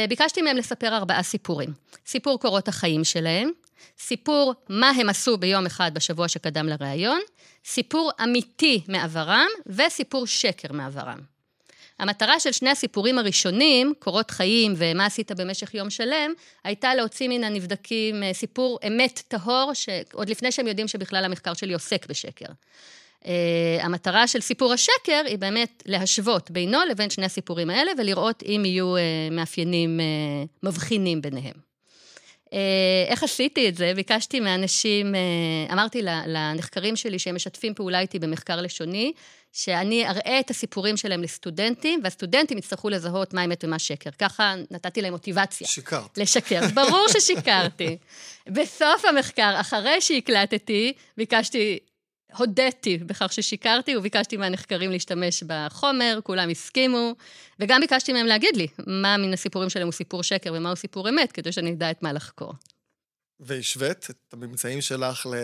ביקשתי 0.09 0.42
מהם 0.42 0.57
לספר 0.57 0.97
ארבעה 0.97 1.23
סיפורים. 1.23 1.73
סיפור 2.07 2.40
קורות 2.40 2.68
החיים 2.68 3.04
שלהם, 3.04 3.50
סיפור 3.99 4.54
מה 4.68 4.90
הם 4.90 5.09
עשו 5.09 5.38
ביום 5.38 5.66
אחד 5.66 5.90
בשבוע 5.95 6.28
שקדם 6.28 6.66
לראיון, 6.66 7.21
סיפור 7.64 8.11
אמיתי 8.25 8.83
מעברם 8.88 9.49
וסיפור 9.66 10.26
שקר 10.26 10.73
מעברם. 10.73 11.38
המטרה 11.98 12.40
של 12.40 12.52
שני 12.52 12.70
הסיפורים 12.70 13.18
הראשונים, 13.18 13.92
קורות 13.98 14.30
חיים 14.30 14.74
ומה 14.76 15.06
עשית 15.06 15.32
במשך 15.32 15.74
יום 15.74 15.90
שלם, 15.90 16.32
הייתה 16.64 16.94
להוציא 16.94 17.28
מן 17.28 17.44
הנבדקים 17.44 18.22
סיפור 18.32 18.78
אמת 18.86 19.22
טהור, 19.28 19.72
שעוד 19.74 20.28
לפני 20.28 20.52
שהם 20.52 20.66
יודעים 20.66 20.88
שבכלל 20.88 21.24
המחקר 21.24 21.54
שלי 21.54 21.72
עוסק 21.72 22.06
בשקר. 22.06 22.46
Uh, 23.22 23.28
המטרה 23.80 24.28
של 24.28 24.40
סיפור 24.40 24.72
השקר 24.72 25.22
היא 25.26 25.38
באמת 25.38 25.82
להשוות 25.86 26.50
בינו 26.50 26.78
לבין 26.90 27.10
שני 27.10 27.26
הסיפורים 27.26 27.70
האלה 27.70 27.90
ולראות 27.98 28.42
אם 28.42 28.62
יהיו 28.64 28.96
uh, 28.96 29.00
מאפיינים 29.30 30.00
uh, 30.00 30.48
מבחינים 30.62 31.22
ביניהם. 31.22 31.67
Uh, 32.48 32.50
איך 33.08 33.22
עשיתי 33.22 33.68
את 33.68 33.76
זה? 33.76 33.92
ביקשתי 33.96 34.40
מאנשים, 34.40 35.14
uh, 35.14 35.72
אמרתי 35.72 36.02
לנחקרים 36.02 36.96
שלי 36.96 37.18
שהם 37.18 37.34
משתפים 37.34 37.74
פעולה 37.74 38.00
איתי 38.00 38.18
במחקר 38.18 38.60
לשוני, 38.60 39.12
שאני 39.52 40.08
אראה 40.08 40.40
את 40.40 40.50
הסיפורים 40.50 40.96
שלהם 40.96 41.22
לסטודנטים, 41.22 42.00
והסטודנטים 42.04 42.58
יצטרכו 42.58 42.88
לזהות 42.88 43.34
מה 43.34 43.44
אמת 43.44 43.64
ומה 43.64 43.78
שקר. 43.78 44.10
ככה 44.18 44.54
נתתי 44.70 45.02
להם 45.02 45.12
מוטיבציה. 45.12 45.66
שיקרת. 45.66 46.18
לשקר. 46.18 46.60
ברור 46.74 47.06
ששיקרתי. 47.18 47.96
בסוף 48.46 49.04
המחקר, 49.04 49.60
אחרי 49.60 50.00
שהקלטתי, 50.00 50.92
ביקשתי 51.16 51.78
הודיתי 52.37 52.99
בכך 52.99 53.32
ששיקרתי, 53.32 53.97
וביקשתי 53.97 54.37
מהנחקרים 54.37 54.90
להשתמש 54.90 55.42
בחומר, 55.42 56.18
כולם 56.23 56.50
הסכימו, 56.50 57.14
וגם 57.61 57.80
ביקשתי 57.80 58.12
מהם 58.12 58.26
להגיד 58.26 58.56
לי 58.56 58.66
מה 58.87 59.16
מן 59.16 59.32
הסיפורים 59.32 59.70
שלהם 59.70 59.87
הוא 59.87 59.92
סיפור 59.92 60.23
שקר 60.23 60.52
ומהו 60.54 60.76
סיפור 60.76 61.08
אמת, 61.08 61.32
כדי 61.32 61.52
שאני 61.52 61.73
אדע 61.73 61.90
את 61.90 62.02
מה 62.02 62.12
לחקור. 62.12 62.52
והשווית 63.40 64.06
את 64.11 64.32
הממצאים 64.32 64.80
שלך 64.80 65.26
ל... 65.26 65.35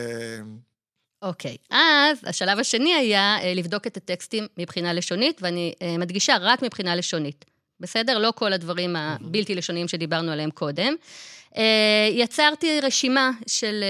אוקיי, 1.23 1.57
okay. 1.63 1.75
אז 1.75 2.19
השלב 2.25 2.59
השני 2.59 2.95
היה 2.95 3.37
לבדוק 3.55 3.87
את 3.87 3.97
הטקסטים 3.97 4.47
מבחינה 4.59 4.93
לשונית, 4.93 5.41
ואני 5.43 5.75
מדגישה 5.99 6.37
רק 6.41 6.63
מבחינה 6.63 6.97
לשונית. 6.97 7.45
בסדר? 7.81 8.19
לא 8.19 8.33
כל 8.37 8.53
הדברים 8.53 8.97
הבלתי 8.97 9.55
לשוניים 9.55 9.89
שדיברנו 9.89 10.33
עליהם 10.33 10.51
קודם. 10.51 10.95
יצרתי 12.13 12.81
רשימה 12.81 13.31
של 13.47 13.85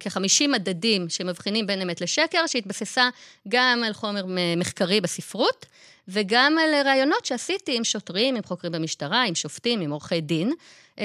כ-50 0.00 0.48
מדדים 0.48 1.08
שמבחינים 1.08 1.66
בין 1.66 1.80
אמת 1.82 2.00
לשקר, 2.00 2.46
שהתבססה 2.46 3.08
גם 3.48 3.82
על 3.86 3.92
חומר 3.92 4.24
מחקרי 4.56 5.00
בספרות, 5.00 5.66
וגם 6.08 6.56
על 6.58 6.86
רעיונות 6.86 7.24
שעשיתי 7.24 7.76
עם 7.76 7.84
שוטרים, 7.84 8.36
עם 8.36 8.42
חוקרים 8.42 8.72
במשטרה, 8.72 9.22
עם 9.22 9.34
שופטים, 9.34 9.80
עם 9.80 9.90
עורכי 9.90 10.20
דין. 10.20 10.52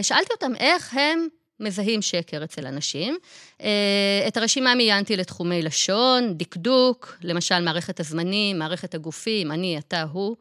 שאלתי 0.02 0.34
אותם 0.34 0.56
איך 0.56 0.94
הם 0.94 1.28
מזהים 1.60 2.02
שקר 2.02 2.44
אצל 2.44 2.68
אנשים. 2.68 3.18
את 4.28 4.38
הרשימה 4.38 4.76
מיינתי 4.76 5.18
לתחומי 5.18 5.62
לשון, 5.62 6.38
דקדוק, 6.38 7.18
למשל 7.24 7.60
מערכת 7.60 8.00
הזמנים, 8.00 8.60
מערכת 8.60 8.96
הגופים, 8.96 9.52
אני, 9.52 9.78
אתה, 9.78 10.06
הוא. 10.12 10.36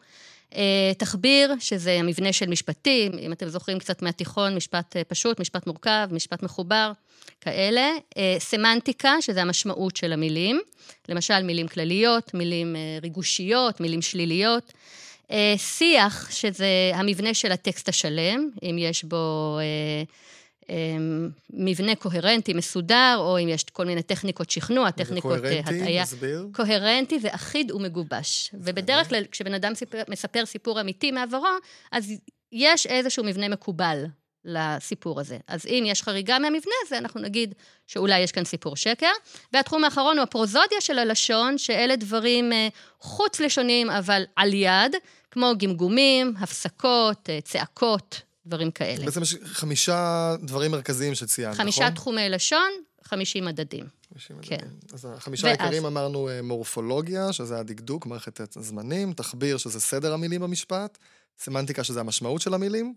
תחביר, 0.99 1.55
שזה 1.61 1.93
המבנה 1.93 2.33
של 2.33 2.47
משפטים, 2.47 3.12
אם 3.19 3.33
אתם 3.33 3.49
זוכרים 3.49 3.78
קצת 3.78 4.02
מהתיכון, 4.02 4.55
משפט 4.55 4.97
פשוט, 5.09 5.40
משפט 5.40 5.67
מורכב, 5.67 6.09
משפט 6.11 6.43
מחובר, 6.43 6.93
כאלה. 7.40 7.90
סמנטיקה, 8.38 9.14
שזה 9.21 9.43
המשמעות 9.43 9.97
של 9.97 10.12
המילים, 10.12 10.61
למשל 11.09 11.43
מילים 11.43 11.69
כלליות, 11.69 12.35
מילים 12.35 12.76
ריגושיות, 13.02 13.81
מילים 13.81 14.02
שליליות. 14.02 14.73
שיח, 15.57 16.31
שזה 16.31 16.67
המבנה 16.95 17.35
של 17.35 17.52
הטקסט 17.52 17.88
השלם, 17.88 18.49
אם 18.62 18.76
יש 18.78 19.05
בו 19.05 19.59
מבנה 21.50 21.94
קוהרנטי, 21.94 22.54
מסודר, 22.54 23.16
או 23.18 23.38
אם 23.38 23.48
יש 23.48 23.64
כל 23.64 23.84
מיני 23.87 24.02
טכניקות 24.02 24.50
שכנוע, 24.50 24.90
טכניקות 24.90 25.38
הטעיה. 25.38 25.62
קוהרנטי, 25.62 26.02
מסביר. 26.02 26.46
קוהרנטי 26.52 27.18
זה 27.18 27.28
אחיד 27.34 27.70
ומגובש. 27.70 28.50
ובדרך 28.54 29.08
כלל, 29.08 29.25
כשבן 29.30 29.54
אדם 29.54 29.75
סיפר, 29.75 30.02
מספר 30.08 30.46
סיפור 30.46 30.80
אמיתי 30.80 31.10
מעברו, 31.10 31.48
אז 31.92 32.12
יש 32.52 32.87
איזשהו 32.87 33.25
מבנה 33.25 33.48
מקובל 33.48 34.04
לסיפור 34.44 35.20
הזה. 35.20 35.38
אז 35.46 35.66
אם 35.66 35.84
יש 35.87 36.02
חריגה 36.02 36.38
מהמבנה 36.38 36.75
הזה, 36.87 36.98
אנחנו 36.98 37.20
נגיד 37.20 37.54
שאולי 37.87 38.18
יש 38.18 38.32
כאן 38.32 38.44
סיפור 38.44 38.76
שקר. 38.76 39.10
והתחום 39.52 39.84
האחרון 39.84 40.18
הוא 40.18 40.22
הפרוזודיה 40.22 40.80
של 40.80 40.98
הלשון, 40.98 41.58
שאלה 41.58 41.96
דברים 41.96 42.52
חוץ-לשוניים, 43.00 43.90
אבל 43.90 44.22
על 44.37 44.54
יד, 44.54 44.96
כמו 45.30 45.52
גמגומים, 45.58 46.34
הפסקות, 46.40 47.28
צעקות, 47.44 48.20
דברים 48.49 48.71
כאלה. 48.71 49.05
בעצם 49.05 49.23
יש 49.23 49.37
חמישה 49.45 50.35
דברים 50.43 50.71
מרכזיים 50.71 51.14
שציינת, 51.14 51.52
נכון? 51.55 51.64
חמישה 51.64 51.90
תחומי 51.90 52.28
לשון, 52.28 52.71
חמישים 53.05 53.45
מדדים. 53.45 53.87
חמישים 54.12 54.37
מדדים. 54.37 54.59
כן. 54.59 54.67
אז 54.93 55.09
החמישה 55.14 55.49
העיקרים 55.49 55.87
אמרנו 55.87 56.28
מורפולוגיה, 56.43 57.33
שזה 57.33 57.59
הדקדוק, 57.59 58.07
מערכת 58.07 58.57
הזמנים, 58.57 59.12
תחביר, 59.12 59.57
שזה 59.57 59.81
סדר 59.81 60.12
המילים 60.12 60.40
במשפט, 60.40 60.99
סמנטיקה, 61.38 61.85
שזה 61.85 62.00
המשמעות 62.00 62.40
של 62.40 62.55
המילים, 62.55 62.95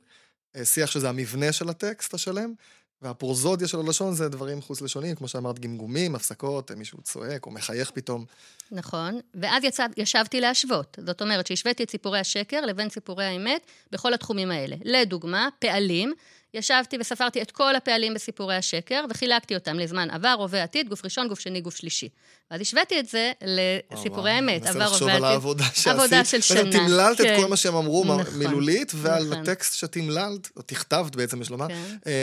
שיח, 0.64 0.92
שזה 0.92 1.10
המבנה 1.10 1.52
של 1.52 1.70
הטקסט 1.70 2.14
השלם, 2.14 2.54
והפרוזודיה 3.02 3.68
של 3.68 3.80
הלשון 3.80 4.14
זה 4.14 4.30
דברים 4.30 4.62
חוץ-לשוניים, 4.62 5.16
כמו 5.16 5.28
שאמרת, 5.28 5.60
גמגומים, 5.60 6.16
הפסקות, 6.16 6.72
מישהו 6.72 7.02
צועק 7.02 7.46
או 7.46 7.52
מחייך 7.52 7.92
פתאום. 7.92 8.26
נכון, 8.72 9.20
ואז 9.34 9.64
יצא, 9.64 9.86
ישבתי 9.98 10.42
להשוות. 10.42 10.98
זאת 11.06 11.22
אומרת 11.22 11.48
שהשוויתי 11.48 11.84
את 11.84 11.92
סיפורי 11.92 12.20
השקר 12.20 12.62
לבין 12.62 12.90
סיפורי 12.90 13.26
האמת 13.26 13.62
בכל 13.92 14.14
התחומים 14.14 14.52
האלה. 14.52 14.76
לדוגמה, 14.84 15.50
פעלים, 15.60 16.14
ישבתי 16.54 16.98
וספרתי 17.00 17.42
את 17.42 17.52
כל 17.52 17.76
הפעלים 17.76 18.14
בסיפורי 18.14 18.56
השקר, 18.56 19.06
וחילקתי 19.10 19.56
אותם 19.56 19.80
לזמן 19.80 20.10
עבר, 20.10 20.36
הווה, 20.40 20.64
עתיד, 20.64 20.90
גוף 20.90 21.04
ראשון, 21.06 21.28
גוף 21.28 21.40
שני, 21.40 21.62
גוף 21.62 21.76
שלישי. 21.76 22.10
ואז 22.52 22.62
השוויתי 22.62 23.00
את 23.00 23.08
זה 23.08 23.32
לסיפורי 23.42 24.32
האמת, 24.32 24.66
עבר, 24.66 24.84
הווה, 24.84 24.96
עתיד. 24.96 25.10
על 25.10 25.24
העבודה 25.24 25.64
שעשית. 25.64 25.88
עבודה 25.88 26.26
של 26.26 26.42
שנה. 26.42 26.64
בעצם 26.64 26.78
תמללת 26.78 27.22
את 27.22 27.26
כל 27.38 27.48
מה 27.48 27.58
שהם 27.58 27.76
אמרו 27.76 28.06
מילולית, 28.36 28.92
ועל 28.96 29.34
הטקסט 29.34 29.74
שתמללת, 29.74 30.50
או 30.58 30.62
תכתבת 30.62 31.16
בעצם, 31.16 31.42
יש 31.42 31.50
לומר, 31.50 31.68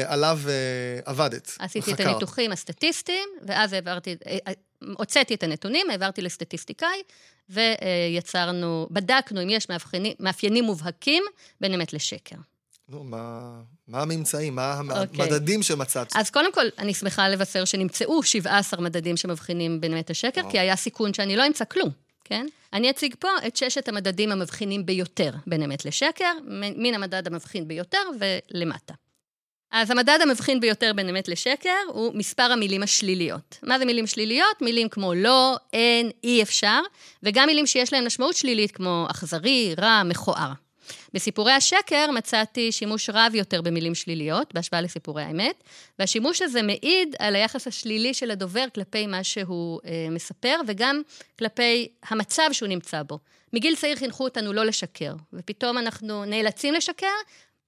עליו 0.06 0.40
עבדת. 1.04 1.56
עשיתי 1.58 1.92
את 1.92 2.00
הניתוחים 2.00 2.52
הסטטיסטיים, 2.52 3.28
ואז 3.46 3.72
העברתי, 3.72 4.16
הוצאתי 4.96 5.34
את 5.34 5.42
הנתונים, 5.42 5.90
העברתי 5.90 6.22
לסטטיסטיקאי, 6.22 7.02
ויצרנו, 7.48 8.88
בדקנו 8.90 9.42
אם 9.42 9.50
יש 9.50 9.66
מאפיינים 10.20 10.64
מובהקים 10.64 11.24
בין 11.60 11.74
אמת 11.74 11.92
לשקר. 11.92 12.36
נו, 12.88 13.04
מה, 13.04 13.40
מה 13.88 14.02
הממצאים? 14.02 14.54
מה 14.54 14.72
המדדים 14.72 15.60
okay. 15.60 15.62
שמצאת? 15.62 16.12
אז 16.16 16.30
קודם 16.30 16.52
כל, 16.52 16.66
אני 16.78 16.94
שמחה 16.94 17.28
לבשר 17.28 17.64
שנמצאו 17.64 18.22
17 18.22 18.80
מדדים 18.80 19.16
שמבחינים 19.16 19.80
בין 19.80 19.92
אמת 19.92 20.10
לשקר, 20.10 20.40
wow. 20.40 20.50
כי 20.50 20.58
היה 20.58 20.76
סיכון 20.76 21.14
שאני 21.14 21.36
לא 21.36 21.46
אמצא 21.46 21.64
כלום, 21.64 21.90
כן? 22.24 22.46
אני 22.72 22.90
אציג 22.90 23.14
פה 23.18 23.28
את 23.46 23.56
ששת 23.56 23.88
המדדים 23.88 24.32
המבחינים 24.32 24.86
ביותר 24.86 25.30
בין 25.46 25.62
אמת 25.62 25.84
לשקר, 25.84 26.32
מן 26.76 26.94
המדד 26.94 27.26
המבחין 27.26 27.68
ביותר 27.68 28.02
ולמטה. 28.18 28.94
אז 29.70 29.90
המדד 29.90 30.18
המבחין 30.22 30.60
ביותר 30.60 30.92
בין 30.96 31.08
אמת 31.08 31.28
לשקר 31.28 31.70
הוא 31.88 32.14
מספר 32.14 32.42
המילים 32.42 32.82
השליליות. 32.82 33.58
מה 33.62 33.78
זה 33.78 33.84
מילים 33.84 34.06
שליליות? 34.06 34.62
מילים 34.62 34.88
כמו 34.88 35.14
לא, 35.14 35.56
אין, 35.72 36.10
אי 36.24 36.42
אפשר, 36.42 36.80
וגם 37.22 37.46
מילים 37.46 37.66
שיש 37.66 37.92
להן 37.92 38.06
משמעות 38.06 38.36
שלילית 38.36 38.70
כמו 38.70 39.06
אכזרי, 39.10 39.74
רע, 39.78 40.02
מכוער. 40.04 40.52
בסיפורי 41.14 41.52
השקר 41.52 42.10
מצאתי 42.10 42.72
שימוש 42.72 43.10
רב 43.10 43.34
יותר 43.34 43.62
במילים 43.62 43.94
שליליות, 43.94 44.54
בהשוואה 44.54 44.80
לסיפורי 44.80 45.22
האמת, 45.22 45.64
והשימוש 45.98 46.42
הזה 46.42 46.62
מעיד 46.62 47.16
על 47.18 47.34
היחס 47.34 47.66
השלילי 47.66 48.14
של 48.14 48.30
הדובר 48.30 48.64
כלפי 48.74 49.06
מה 49.06 49.24
שהוא 49.24 49.80
אה, 49.84 50.06
מספר, 50.10 50.56
וגם 50.66 51.02
כלפי 51.38 51.88
המצב 52.08 52.48
שהוא 52.52 52.68
נמצא 52.68 53.02
בו. 53.02 53.18
מגיל 53.52 53.76
צעיר 53.76 53.96
חינכו 53.96 54.24
אותנו 54.24 54.52
לא 54.52 54.64
לשקר, 54.64 55.14
ופתאום 55.32 55.78
אנחנו 55.78 56.24
נאלצים 56.24 56.74
לשקר, 56.74 57.06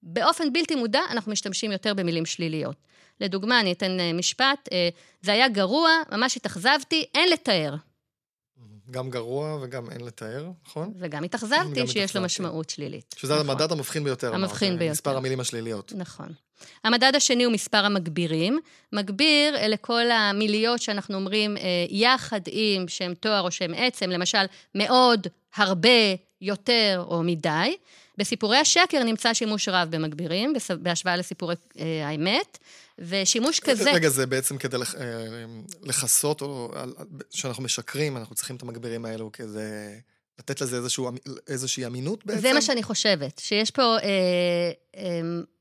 באופן 0.02 0.52
בלתי 0.52 0.74
מודע 0.74 1.00
אנחנו 1.10 1.32
משתמשים 1.32 1.72
יותר 1.72 1.94
במילים 1.94 2.26
שליליות. 2.26 2.76
לדוגמה, 3.20 3.60
אני 3.60 3.72
אתן 3.72 4.00
אה, 4.00 4.12
משפט, 4.12 4.68
אה, 4.72 4.88
זה 5.22 5.32
היה 5.32 5.48
גרוע, 5.48 5.90
ממש 6.12 6.36
התאכזבתי, 6.36 7.04
אין 7.14 7.28
לתאר. 7.28 7.74
גם 8.90 9.10
גרוע 9.10 9.58
וגם 9.62 9.90
אין 9.90 10.00
לתאר, 10.00 10.50
נכון? 10.66 10.92
וגם 10.98 11.24
התאכזבתי, 11.24 11.86
שיש 11.86 12.16
לו 12.16 12.22
משמעות 12.22 12.70
שלילית. 12.70 13.14
שזה 13.18 13.34
נכון. 13.34 13.50
המדד 13.50 13.72
המבחין 13.72 14.04
ביותר. 14.04 14.34
המבחין 14.34 14.78
ביותר. 14.78 14.92
מספר 14.92 15.16
המילים 15.16 15.40
השליליות. 15.40 15.92
נכון. 15.96 16.32
המדד 16.84 17.12
השני 17.14 17.44
הוא 17.44 17.52
מספר 17.52 17.84
המגבירים. 17.84 18.60
מגביר 18.92 19.56
אלה 19.56 19.76
כל 19.76 20.10
המיליות 20.10 20.82
שאנחנו 20.82 21.14
אומרים 21.14 21.56
יחד 21.90 22.40
עם 22.46 22.88
שם 22.88 23.14
תואר 23.14 23.40
או 23.40 23.50
שם 23.50 23.74
עצם, 23.74 24.10
למשל, 24.10 24.44
מאוד, 24.74 25.26
הרבה, 25.56 25.88
יותר 26.40 27.04
או 27.08 27.22
מדי. 27.22 27.76
בסיפורי 28.18 28.56
השקר 28.56 29.02
נמצא 29.02 29.34
שימוש 29.34 29.68
רב 29.68 29.88
במגבירים, 29.90 30.52
בהשוואה 30.80 31.16
לסיפורי 31.16 31.54
אה, 31.78 32.08
האמת, 32.08 32.58
ושימוש 33.00 33.60
כזה... 33.60 33.92
רגע, 33.92 34.08
זה 34.08 34.26
בעצם 34.26 34.58
כדי 34.58 34.76
אה, 34.76 34.82
לכסות, 35.82 36.42
או 36.42 36.72
שאנחנו 37.30 37.62
משקרים, 37.62 38.16
אנחנו 38.16 38.34
צריכים 38.34 38.56
את 38.56 38.62
המגבירים 38.62 39.04
האלו 39.04 39.30
כזה... 39.32 39.98
לתת 40.40 40.60
לזה 40.60 40.76
איזשהו, 40.76 41.08
אמ, 41.08 41.16
איזושהי 41.48 41.86
אמינות 41.86 42.26
בעצם? 42.26 42.40
זה 42.40 42.52
מה 42.52 42.62
שאני 42.62 42.82
חושבת, 42.82 43.38
שיש 43.38 43.70
פה 43.70 43.82
אה, 43.82 43.98
אה, 44.96 45.02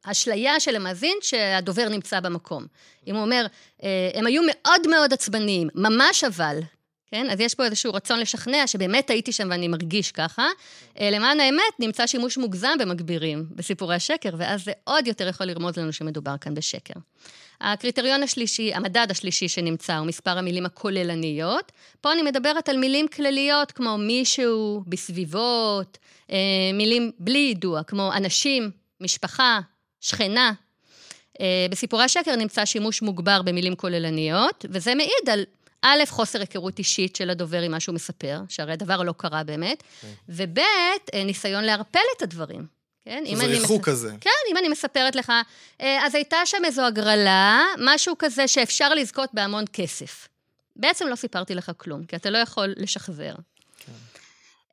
אשליה 0.04 0.60
של 0.60 0.76
המאזין 0.76 1.18
שהדובר 1.22 1.90
נמצא 1.90 2.20
במקום. 2.20 2.66
אם 3.08 3.16
הוא 3.16 3.24
אומר, 3.24 3.46
אה, 3.84 4.10
הם 4.14 4.26
היו 4.26 4.42
מאוד 4.48 4.88
מאוד 4.90 5.14
עצבניים, 5.14 5.68
ממש 5.76 6.24
אבל, 6.24 6.60
כן? 7.12 7.30
אז 7.30 7.40
יש 7.40 7.56
פה 7.56 7.66
איזשהו 7.66 7.94
רצון 7.94 8.20
לשכנע 8.20 8.68
שבאמת 8.68 9.10
הייתי 9.10 9.32
שם 9.32 9.48
ואני 9.52 9.68
מרגיש 9.68 10.12
ככה. 10.12 10.48
אה, 11.00 11.10
למען 11.12 11.40
האמת, 11.40 11.80
נמצא 11.80 12.08
שימוש 12.08 12.38
מוגזם 12.38 12.78
במגבירים 12.80 13.46
בסיפורי 13.52 13.96
השקר, 13.96 14.30
ואז 14.38 14.64
זה 14.64 14.72
עוד 14.84 15.08
יותר 15.08 15.28
יכול 15.28 15.48
לרמוז 15.48 15.78
לנו 15.78 15.94
שמדובר 15.94 16.38
כאן 16.42 16.54
בשקר. 16.54 17.00
הקריטריון 17.62 18.24
השלישי, 18.24 18.74
המדד 18.74 19.08
השלישי 19.10 19.48
שנמצא 19.48 19.98
הוא 19.98 20.08
מספר 20.08 20.38
המילים 20.38 20.66
הכוללניות. 20.66 21.72
פה 22.02 22.14
אני 22.14 22.22
מדברת 22.22 22.70
על 22.70 22.78
מילים 22.78 23.08
כלליות 23.08 23.72
כמו 23.72 23.98
מישהו, 23.98 24.84
בסביבות, 24.88 25.98
אה, 26.32 26.38
מילים 26.74 27.12
בלי 27.20 27.40
יידוע, 27.40 27.84
כמו 27.84 28.12
אנשים, 28.14 28.72
משפחה, 29.02 29.60
שכנה. 30.02 30.54
אה, 31.42 31.66
בסיפורי 31.70 32.04
השקר 32.04 32.36
נמצא 32.36 32.66
שימוש 32.66 33.02
מוגבר 33.02 33.42
במילים 33.42 33.76
כוללניות, 33.76 34.66
וזה 34.70 34.96
מעיד 34.96 35.30
על 35.32 35.44
א', 35.82 36.04
חוסר 36.08 36.40
היכרות 36.40 36.80
אישית 36.80 37.16
של 37.16 37.30
הדובר 37.30 37.62
עם 37.62 37.72
מה 37.72 37.80
שהוא 37.80 37.96
מספר, 37.96 38.42
שהרי 38.50 38.74
הדבר 38.74 39.04
לא 39.04 39.14
קרה 39.18 39.44
באמת, 39.44 39.84
כן. 40.02 40.08
וב', 40.30 40.60
אה, 41.14 41.24
ניסיון 41.24 41.64
לערפל 41.64 42.00
את 42.18 42.22
הדברים. 42.22 42.80
כן? 43.06 43.24
זה 43.36 43.46
ריחוק 43.46 43.82
מס... 43.82 43.86
כזה. 43.86 44.12
כן, 44.22 44.30
אם 44.52 44.58
אני 44.58 44.70
מספרת 44.70 45.16
לך, 45.16 45.32
אה, 45.82 46.06
אז 46.06 46.16
הייתה 46.16 46.38
שם 46.46 46.66
איזו 46.66 46.86
הגרלה, 46.86 47.64
משהו 47.78 48.16
כזה 48.20 48.48
שאפשר 48.48 48.94
לזכות 48.94 49.30
בהמון 49.34 49.66
כסף. 49.74 50.28
בעצם 50.76 51.08
לא 51.08 51.16
סיפרתי 51.16 51.56
לך 51.56 51.72
כלום, 51.78 52.04
כי 52.04 52.16
אתה 52.16 52.30
לא 52.30 52.38
יכול 52.38 52.74
לשחזר. 52.78 53.34
כן. 53.80 53.92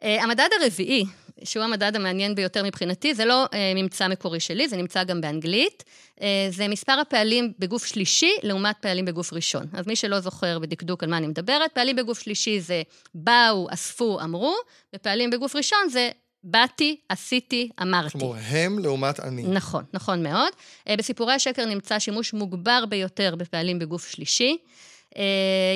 אה, 0.03 0.23
המדד 0.23 0.49
הרביעי, 0.61 1.05
שהוא 1.45 1.65
המדד 1.65 1.97
המעניין 1.97 2.35
ביותר 2.35 2.65
מבחינתי, 2.65 3.15
זה 3.15 3.25
לא 3.25 3.45
אה, 3.55 3.73
ממצא 3.75 4.09
מקורי 4.09 4.41
שלי, 4.41 4.69
זה 4.69 4.77
נמצא 4.77 5.05
גם 5.05 5.21
באנגלית. 5.21 5.85
אה, 6.21 6.49
זה 6.51 6.69
מספר 6.69 6.93
הפעלים 6.93 7.53
בגוף 7.59 7.87
שלישי 7.87 8.31
לעומת 8.43 8.77
פעלים 8.81 9.05
בגוף 9.05 9.33
ראשון. 9.33 9.67
אז 9.73 9.87
מי 9.87 9.97
שלא 9.97 10.21
זוכר 10.21 10.59
בדקדוק 10.59 11.03
על 11.03 11.11
מה 11.11 11.17
אני 11.17 11.27
מדברת, 11.27 11.73
פעלים 11.73 11.97
בגוף 11.97 12.19
שלישי 12.19 12.61
זה 12.61 12.83
באו, 13.15 13.67
אספו, 13.71 14.21
אמרו, 14.21 14.55
ופעלים 14.97 15.31
בגוף 15.31 15.57
ראשון 15.57 15.89
זה 15.91 16.11
באתי, 16.45 16.97
עשיתי, 17.09 17.71
אמרתי. 17.83 18.19
כלומר, 18.19 18.39
הם 18.49 18.79
לעומת 18.79 19.21
אני. 19.21 19.43
נכון, 19.43 19.85
נכון 19.93 20.23
מאוד. 20.23 20.53
בסיפורי 20.89 21.33
השקר 21.33 21.65
נמצא 21.65 21.99
שימוש 21.99 22.33
מוגבר 22.33 22.85
ביותר 22.89 23.35
בפעלים 23.37 23.79
בגוף 23.79 24.09
שלישי. 24.09 24.57
אה, 25.17 25.23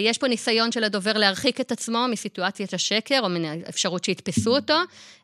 יש 0.03 0.19
פה 0.19 0.29
ניסיון 0.29 0.73
של 0.73 0.85
הדובר 0.85 1.13
להרחיק 1.13 1.61
את 1.61 1.73
עצמו 1.73 2.07
מסיטואציית 2.11 2.75
השקר, 2.75 3.21
או 3.23 3.29
מן 3.29 3.45
האפשרות 3.45 4.05
שיתפסו 4.05 4.57
אותו. 4.57 4.75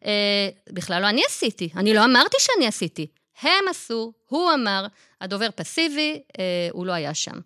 אה, 0.04 0.48
בכלל 0.72 1.02
לא 1.02 1.08
אני 1.08 1.22
עשיתי, 1.26 1.68
אני 1.76 1.94
לא 1.94 2.04
אמרתי 2.04 2.36
שאני 2.40 2.66
עשיתי. 2.66 3.06
הם 3.42 3.68
עשו, 3.70 4.12
הוא 4.26 4.52
אמר, 4.54 4.86
הדובר 5.20 5.48
פסיבי, 5.54 6.20
אה, 6.38 6.68
הוא 6.72 6.86
לא 6.86 6.92
היה 6.92 7.14
שם. 7.14 7.40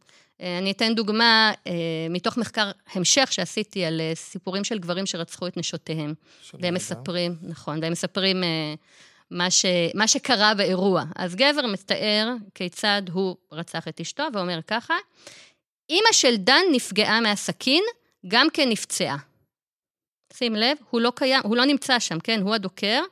אני 0.58 0.70
אתן 0.70 0.94
דוגמה 0.94 1.52
מתוך 2.10 2.36
מחקר 2.36 2.70
המשך 2.92 3.32
שעשיתי 3.32 3.84
על 3.84 4.00
סיפורים 4.14 4.64
של 4.64 4.78
גברים 4.78 5.06
שרצחו 5.06 5.46
את 5.46 5.56
נשותיהם. 5.56 6.14
והם 6.54 6.74
מספרים, 6.74 7.36
נכון, 7.42 7.78
והם 7.82 7.92
מספרים 7.92 8.42
מה, 9.30 9.50
ש, 9.50 9.64
מה 9.94 10.08
שקרה 10.08 10.54
באירוע. 10.54 11.04
אז 11.16 11.34
גבר 11.34 11.66
מתאר 11.66 12.32
כיצד 12.54 13.02
הוא 13.12 13.36
רצח 13.52 13.88
את 13.88 14.00
אשתו, 14.00 14.24
ואומר 14.34 14.60
ככה, 14.66 14.94
אימא 15.90 16.12
של 16.12 16.36
דן 16.36 16.62
נפגעה 16.72 17.20
מהסכין, 17.20 17.84
גם 18.28 18.46
כן 18.52 18.68
נפצעה. 18.68 19.16
שים 20.32 20.54
לב, 20.54 20.76
הוא 20.90 21.00
לא 21.00 21.12
קיים, 21.16 21.40
הוא 21.44 21.56
לא 21.56 21.64
נמצא 21.64 21.98
שם, 21.98 22.20
כן? 22.20 22.40
הוא 22.40 22.54
הדוקר. 22.54 23.02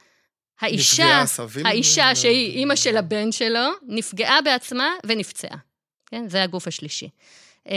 האישה, 0.60 1.24
האישה 1.64 2.14
שהיא 2.14 2.58
אימא 2.58 2.76
של 2.76 2.96
הבן 2.96 3.32
שלו, 3.32 3.70
נפגעה 3.86 4.42
בעצמה 4.42 4.94
ונפצעה. 5.06 5.56
כן? 6.06 6.28
זה 6.28 6.42
הגוף 6.42 6.68
השלישי. 6.68 7.08
אמ, 7.66 7.72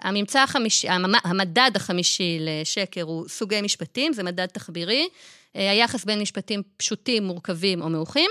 הממצא 0.00 0.42
החמישי, 0.42 0.88
המדד 1.24 1.70
החמישי 1.74 2.38
לשקר 2.40 3.02
הוא 3.02 3.28
סוגי 3.28 3.60
משפטים, 3.60 4.12
זה 4.12 4.22
מדד 4.22 4.46
תחבירי. 4.46 5.08
אה, 5.56 5.70
היחס 5.70 6.04
בין 6.04 6.20
משפטים 6.20 6.62
פשוטים, 6.76 7.24
מורכבים 7.24 7.82
או 7.82 7.88
מעוכים. 7.88 8.30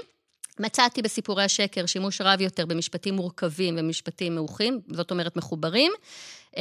מצאתי 0.60 1.02
בסיפורי 1.02 1.44
השקר 1.44 1.86
שימוש 1.86 2.22
רב 2.22 2.42
יותר 2.42 2.66
במשפטים 2.66 3.16
מורכבים 3.16 3.76
ומשפטים 3.78 4.36
מעוכים, 4.36 4.80
זאת 4.92 5.12
אומרת 5.12 5.36
מחוברים. 5.36 5.92
Uh, 6.52 6.60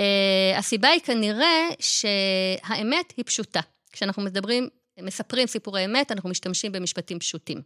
הסיבה 0.57 0.89
היא 0.89 1.01
כנראה 1.01 1.69
שהאמת 1.81 3.13
היא 3.17 3.25
פשוטה. 3.25 3.61
כשאנחנו 3.93 4.23
מדברים, 4.23 4.69
מספרים 5.03 5.47
סיפורי 5.47 5.85
אמת, 5.85 6.13
אנחנו 6.13 6.31
משתמשים 6.31 6.73
במשפטים 6.73 7.19
פשוטים. 7.19 7.63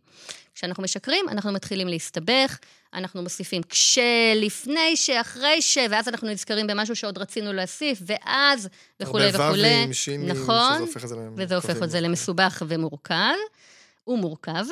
כשאנחנו 0.54 0.82
משקרים, 0.82 1.28
אנחנו 1.28 1.52
מתחילים 1.52 1.88
להסתבך, 1.88 2.58
אנחנו 2.94 3.22
מוסיפים 3.22 3.62
כשלפני, 3.62 4.96
שאחרי 4.96 5.62
ש, 5.62 5.78
ואז 5.90 6.08
אנחנו 6.08 6.28
נזכרים 6.28 6.66
במשהו 6.66 6.96
שעוד 6.96 7.18
רצינו 7.18 7.52
להוסיף, 7.52 7.98
ואז 8.06 8.68
וכולי 9.00 9.28
וכולי. 9.28 9.44
הרבה 9.44 9.82
ו"ים, 9.82 9.92
שינים, 9.92 10.28
נכון, 10.28 10.74
שזה 10.74 10.80
הופך 10.80 11.04
את 11.04 11.08
זה 11.08 11.16
וזה 11.36 11.56
הופך 11.56 11.82
את 11.82 11.90
זה 11.90 12.00
למסובך 12.00 12.62
ומורכב. 12.68 13.34
הוא 14.04 14.18
מורכב. 14.18 14.64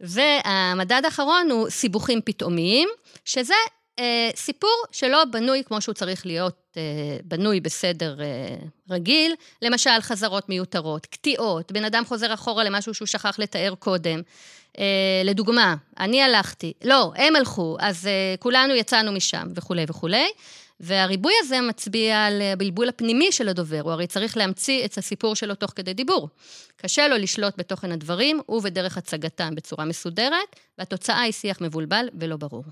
והמדד 0.00 1.02
האחרון 1.04 1.50
הוא 1.50 1.70
סיבוכים 1.70 2.20
פתאומיים, 2.24 2.88
שזה 3.24 3.54
אה, 3.98 4.30
סיפור 4.36 4.84
שלא 4.92 5.24
בנוי 5.24 5.62
כמו 5.64 5.80
שהוא 5.80 5.94
צריך 5.94 6.26
להיות 6.26 6.76
אה, 6.76 6.82
בנוי 7.24 7.60
בסדר 7.60 8.20
אה, 8.20 8.56
רגיל, 8.90 9.34
למשל 9.62 10.00
חזרות 10.00 10.48
מיותרות, 10.48 11.06
קטיעות, 11.06 11.72
בן 11.72 11.84
אדם 11.84 12.04
חוזר 12.04 12.34
אחורה 12.34 12.64
למשהו 12.64 12.94
שהוא 12.94 13.06
שכח 13.06 13.38
לתאר 13.38 13.74
קודם. 13.78 14.22
אה, 14.78 14.84
לדוגמה, 15.24 15.74
אני 16.00 16.22
הלכתי, 16.22 16.72
לא, 16.84 17.12
הם 17.16 17.36
הלכו, 17.36 17.76
אז 17.80 18.06
אה, 18.06 18.34
כולנו 18.38 18.74
יצאנו 18.74 19.12
משם 19.12 19.48
וכולי 19.54 19.84
וכולי. 19.88 20.26
והריבוי 20.80 21.32
הזה 21.40 21.60
מצביע 21.60 22.24
על 22.24 22.42
הבלבול 22.42 22.88
הפנימי 22.88 23.32
של 23.32 23.48
הדובר, 23.48 23.80
הוא 23.80 23.92
הרי 23.92 24.06
צריך 24.06 24.36
להמציא 24.36 24.84
את 24.84 24.98
הסיפור 24.98 25.36
שלו 25.36 25.54
תוך 25.54 25.72
כדי 25.76 25.94
דיבור. 25.94 26.28
קשה 26.76 27.08
לו 27.08 27.16
לשלוט 27.16 27.54
בתוכן 27.58 27.92
הדברים 27.92 28.40
ובדרך 28.48 28.96
הצגתם 28.96 29.54
בצורה 29.54 29.84
מסודרת, 29.84 30.56
והתוצאה 30.78 31.20
היא 31.20 31.32
שיח 31.32 31.60
מבולבל 31.60 32.08
ולא 32.20 32.36
ברור. 32.36 32.64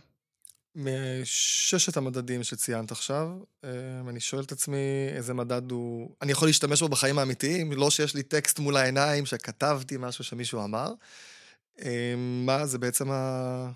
מששת 0.77 1.97
המדדים 1.97 2.42
שציינת 2.42 2.92
עכשיו, 2.92 3.29
אה, 3.64 3.71
אני 4.09 4.21
שואל 4.21 4.42
את 4.42 4.53
עצמי 4.53 5.09
איזה 5.09 5.35
מדד 5.35 5.71
הוא... 5.71 6.11
אני 6.23 6.33
יכול 6.33 6.49
להשתמש 6.49 6.81
בו 6.81 6.88
בחיים 6.88 7.19
האמיתיים, 7.19 7.73
לא 7.73 7.90
שיש 7.90 8.14
לי 8.14 8.23
טקסט 8.23 8.59
מול 8.59 8.77
העיניים 8.77 9.27
שכתבתי 9.27 9.97
משהו 9.99 10.25
שמישהו 10.25 10.64
אמר. 10.64 10.92
אה, 11.83 12.14
מה, 12.16 12.66
זה 12.66 12.79
בעצם 12.79 13.11
ה... 13.11 13.71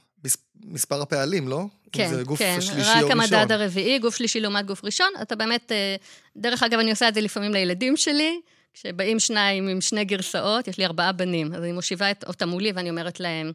מספר 0.64 1.02
הפעלים, 1.02 1.48
לא? 1.48 1.64
כן, 1.92 2.14
זה 2.14 2.22
גוף 2.22 2.38
כן, 2.38 2.60
שלישי 2.60 2.90
רק 2.90 3.02
או 3.02 3.10
המדד 3.10 3.34
ראשון. 3.34 3.50
הרביעי, 3.52 3.98
גוף 3.98 4.16
שלישי 4.16 4.40
לעומת 4.40 4.66
גוף 4.66 4.84
ראשון. 4.84 5.08
אתה 5.22 5.36
באמת, 5.36 5.72
אה, 5.72 5.96
דרך 6.36 6.62
אגב, 6.62 6.78
אני 6.78 6.90
עושה 6.90 7.08
את 7.08 7.14
זה 7.14 7.20
לפעמים 7.20 7.52
לילדים 7.52 7.96
שלי, 7.96 8.40
כשבאים 8.74 9.20
שניים 9.20 9.68
עם 9.68 9.80
שני 9.80 10.04
גרסאות, 10.04 10.68
יש 10.68 10.78
לי 10.78 10.84
ארבעה 10.84 11.12
בנים, 11.12 11.54
אז 11.54 11.62
אני 11.62 11.72
מושיבה 11.72 12.06
אותם 12.26 12.48
מולי 12.48 12.72
ואני 12.72 12.90
אומרת 12.90 13.20
להם, 13.20 13.52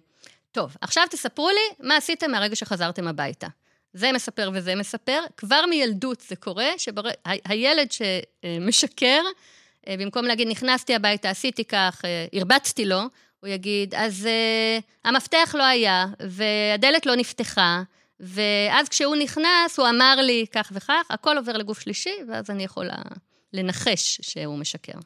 טוב, 0.51 0.75
עכשיו 0.81 1.03
תספרו 1.09 1.49
לי 1.49 1.87
מה 1.87 1.97
עשיתם 1.97 2.31
מהרגע 2.31 2.55
שחזרתם 2.55 3.07
הביתה. 3.07 3.47
זה 3.93 4.11
מספר 4.11 4.49
וזה 4.53 4.75
מספר. 4.75 5.19
כבר 5.37 5.65
מילדות 5.69 6.23
זה 6.27 6.35
קורה, 6.35 6.69
שהילד 6.77 7.87
שמשקר, 7.91 9.21
אה, 9.87 9.95
במקום 9.99 10.25
להגיד, 10.25 10.47
נכנסתי 10.47 10.95
הביתה, 10.95 11.29
עשיתי 11.29 11.63
כך, 11.65 12.01
אה, 12.05 12.25
הרבצתי 12.33 12.85
לו, 12.85 13.01
הוא 13.45 13.53
יגיד, 13.53 13.95
אז 13.95 14.27
uh, 14.27 14.83
המפתח 15.03 15.55
לא 15.57 15.63
היה, 15.63 16.05
והדלת 16.29 17.05
לא 17.05 17.15
נפתחה, 17.15 17.83
ואז 18.19 18.89
כשהוא 18.89 19.15
נכנס, 19.15 19.79
הוא 19.79 19.89
אמר 19.89 20.15
לי 20.21 20.45
כך 20.51 20.71
וכך, 20.71 21.05
הכל 21.09 21.37
עובר 21.37 21.53
לגוף 21.53 21.79
שלישי, 21.79 22.15
ואז 22.29 22.49
אני 22.49 22.63
יכולה 22.63 22.97
לנחש 23.53 24.19
שהוא 24.21 24.57
משקר. 24.57 24.97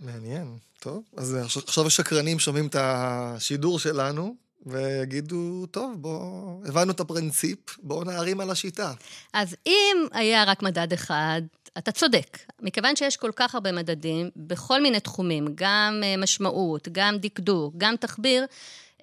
מעניין. 0.00 0.58
טוב, 0.80 1.02
אז 1.16 1.36
עכשיו 1.56 1.86
השקרנים 1.86 2.38
שומעים 2.38 2.66
את 2.66 2.76
השידור 2.78 3.78
שלנו, 3.78 4.34
ויגידו, 4.66 5.66
טוב, 5.70 5.94
בואו, 5.96 6.62
הבנו 6.66 6.92
את 6.92 7.00
הפרינציפ, 7.00 7.58
בואו 7.82 8.04
נערים 8.04 8.40
על 8.40 8.50
השיטה. 8.50 8.92
אז 9.32 9.56
אם 9.66 10.06
היה 10.12 10.44
רק 10.44 10.62
מדד 10.62 10.92
אחד, 10.92 11.42
אתה 11.78 11.92
צודק. 11.92 12.38
מכיוון 12.62 12.96
שיש 12.96 13.16
כל 13.16 13.30
כך 13.36 13.54
הרבה 13.54 13.72
מדדים, 13.72 14.30
בכל 14.36 14.82
מיני 14.82 15.00
תחומים, 15.00 15.46
גם 15.54 16.00
אה, 16.04 16.16
משמעות, 16.16 16.88
גם 16.92 17.16
דקדוק, 17.18 17.74
גם 17.76 17.96
תחביר, 17.96 18.46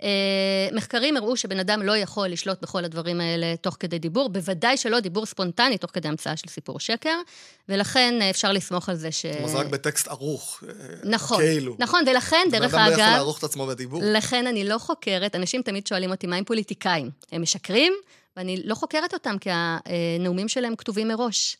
אה, 0.03 0.67
מחקרים 0.71 1.17
הראו 1.17 1.37
שבן 1.37 1.59
אדם 1.59 1.81
לא 1.81 1.97
יכול 1.97 2.27
לשלוט 2.27 2.61
בכל 2.61 2.85
הדברים 2.85 3.21
האלה 3.21 3.55
תוך 3.61 3.77
כדי 3.79 3.99
דיבור, 3.99 4.29
בוודאי 4.29 4.77
שלא 4.77 4.99
דיבור 4.99 5.25
ספונטני 5.25 5.77
תוך 5.77 5.91
כדי 5.93 6.07
המצאה 6.07 6.37
של 6.37 6.47
סיפור 6.47 6.79
שקר, 6.79 7.19
ולכן 7.69 8.19
אה, 8.21 8.29
אפשר 8.29 8.51
לסמוך 8.51 8.89
על 8.89 8.95
זה 8.95 9.11
ש... 9.11 9.25
זה 9.45 9.57
רק 9.57 9.67
בטקסט 9.67 10.07
ערוך. 10.07 10.63
נכון, 11.03 11.37
כאילו. 11.37 11.75
נכון, 11.79 12.03
ולכן, 12.07 12.47
דרך 12.51 12.73
אגב... 12.73 12.85
בן 12.85 12.91
אדם 12.93 12.97
לא 12.97 13.03
יכול 13.03 13.13
לערוך 13.13 13.39
את 13.39 13.43
עצמו 13.43 13.67
בדיבור. 13.67 14.01
לכן 14.03 14.47
אני 14.47 14.63
לא 14.63 14.77
חוקרת, 14.77 15.35
אנשים 15.35 15.61
תמיד 15.61 15.87
שואלים 15.87 16.11
אותי, 16.11 16.27
מה 16.27 16.35
עם 16.35 16.43
פוליטיקאים? 16.43 17.09
הם 17.31 17.41
משקרים? 17.41 17.93
ואני 18.37 18.61
לא 18.63 18.75
חוקרת 18.75 19.13
אותם, 19.13 19.37
כי 19.37 19.49
הנאומים 19.51 20.47
שלהם 20.47 20.75
כתובים 20.75 21.07
מראש. 21.07 21.57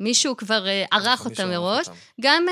מישהו 0.00 0.36
כבר 0.36 0.66
ערך 0.90 1.24
אותם 1.24 1.48
מראש. 1.48 1.86
גם 2.20 2.46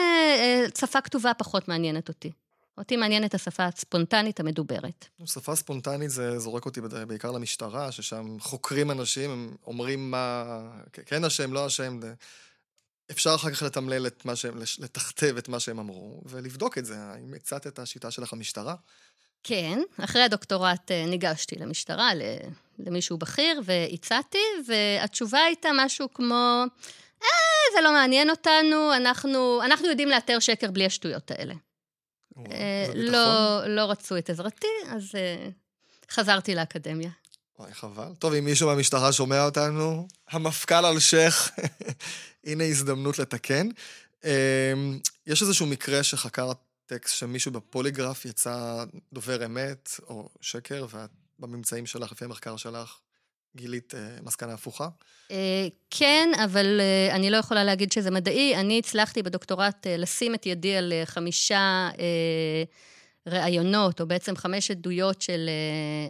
שפה 0.79 1.01
כתובה 1.01 1.35
פחות 1.35 1.69
מעניינת 1.69 2.09
אותי. 2.09 2.33
אותי 2.79 2.97
מעניינת 2.97 3.35
השפה 3.35 3.65
הספונטנית 3.65 4.41
המדוברת. 4.41 5.07
שפה 5.25 5.57
ספונטנית 5.57 6.11
זה 6.11 6.39
זורק 6.39 6.65
אותי 6.67 6.81
בעיקר 6.81 7.31
למשטרה, 7.31 7.93
ששם 7.93 8.41
חוקרים 8.41 8.91
אנשים, 8.91 9.31
הם 9.31 9.57
אומרים 9.67 10.11
מה... 10.11 10.45
כן 11.07 11.25
אשם, 11.25 11.53
לא 11.53 11.67
אשם. 11.67 12.01
אפשר 13.11 13.35
אחר 13.35 13.51
כך 13.51 13.63
לתמלל 13.63 14.07
את 14.07 14.25
מה 14.25 14.37
שהם, 14.37 14.59
לתכתב 14.79 15.35
את 15.39 15.49
מה 15.49 15.61
שהם 15.61 15.79
אמרו, 15.79 16.23
ולבדוק 16.27 16.79
את 16.79 16.85
זה. 16.85 16.99
האם 16.99 17.35
הצעת 17.35 17.67
את 17.67 17.79
השיטה 17.79 18.11
שלך 18.11 18.35
במשטרה? 18.35 18.75
כן, 19.43 19.81
אחרי 19.99 20.23
הדוקטורט 20.23 20.91
ניגשתי 20.91 21.57
למשטרה, 21.57 22.11
למישהו 22.79 23.19
בכיר, 23.19 23.61
והצעתי, 23.65 24.39
והתשובה 24.67 25.39
הייתה 25.39 25.69
משהו 25.75 26.15
כמו, 26.15 26.65
אה, 27.23 27.75
זה 27.75 27.81
לא 27.81 27.93
מעניין 27.93 28.31
אותנו, 28.31 28.97
אנחנו, 28.97 29.61
אנחנו 29.65 29.89
יודעים 29.89 30.09
לאתר 30.09 30.39
שקר 30.39 30.71
בלי 30.71 30.87
השטויות 30.87 31.31
האלה. 31.31 31.55
אה, 32.39 32.87
לא, 32.95 33.61
לא 33.67 33.81
רצו 33.81 34.19
את 34.19 34.31
עזרתי, 34.31 34.67
אז 34.89 35.15
אה, 35.15 35.49
חזרתי 36.11 36.55
לאקדמיה. 36.55 37.11
וואי, 37.59 37.75
חבל. 37.75 38.15
טוב, 38.19 38.33
אם 38.35 38.45
מישהו 38.45 38.69
מהמשטרה 38.69 39.13
שומע 39.13 39.45
אותנו, 39.45 40.09
המפכ"ל 40.31 40.87
אלשיך, 40.87 41.51
הנה 42.47 42.65
הזדמנות 42.65 43.19
לתקן. 43.19 43.69
אמ, 44.25 44.99
יש 45.27 45.43
איזשהו 45.43 45.67
מקרה 45.67 46.03
שחקר 46.03 46.53
טקסט 46.87 47.15
שמישהו 47.15 47.53
בפוליגרף 47.53 48.25
יצא 48.25 48.85
דובר 49.13 49.47
אמת 49.47 49.91
או 50.09 50.29
שקר, 50.41 50.87
ובממצאים 51.39 51.87
שלך, 51.87 52.13
לפי 52.13 52.25
המחקר 52.25 52.57
שלך, 52.57 52.99
גילית 53.57 53.95
uh, 53.95 54.27
מסקנה 54.27 54.53
הפוכה? 54.53 54.89
Uh, 55.29 55.33
כן, 55.91 56.29
אבל 56.45 56.81
uh, 56.81 57.15
אני 57.15 57.31
לא 57.31 57.37
יכולה 57.37 57.65
להגיד 57.65 57.93
שזה 57.93 58.11
מדעי. 58.11 58.57
אני 58.57 58.79
הצלחתי 58.79 59.23
בדוקטורט 59.23 59.87
uh, 59.87 60.01
לשים 60.01 60.35
את 60.35 60.47
ידי 60.47 60.77
על 60.77 60.93
uh, 60.93 61.07
חמישה 61.07 61.91
uh, 61.93 61.99
ראיונות, 63.27 64.01
או 64.01 64.07
בעצם 64.07 64.37
חמש 64.37 64.71
עדויות 64.71 65.23
של 65.23 65.51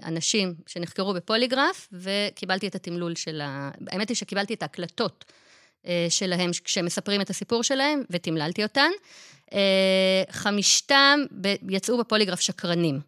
uh, 0.02 0.06
אנשים 0.06 0.54
שנחקרו 0.66 1.14
בפוליגרף, 1.14 1.88
וקיבלתי 1.92 2.68
את 2.68 2.74
התמלול 2.74 3.14
של 3.14 3.40
ה... 3.40 3.70
האמת 3.88 4.08
היא 4.08 4.16
שקיבלתי 4.16 4.54
את 4.54 4.62
ההקלטות 4.62 5.24
uh, 5.84 5.88
שלהם 6.08 6.50
כשהם 6.64 6.84
מספרים 6.84 7.20
את 7.20 7.30
הסיפור 7.30 7.62
שלהם, 7.62 8.02
ותמללתי 8.10 8.62
אותן. 8.62 8.90
Uh, 9.50 9.52
חמישתם 10.30 11.20
ב... 11.40 11.54
יצאו 11.68 11.98
בפוליגרף 11.98 12.40
שקרנים. 12.40 13.00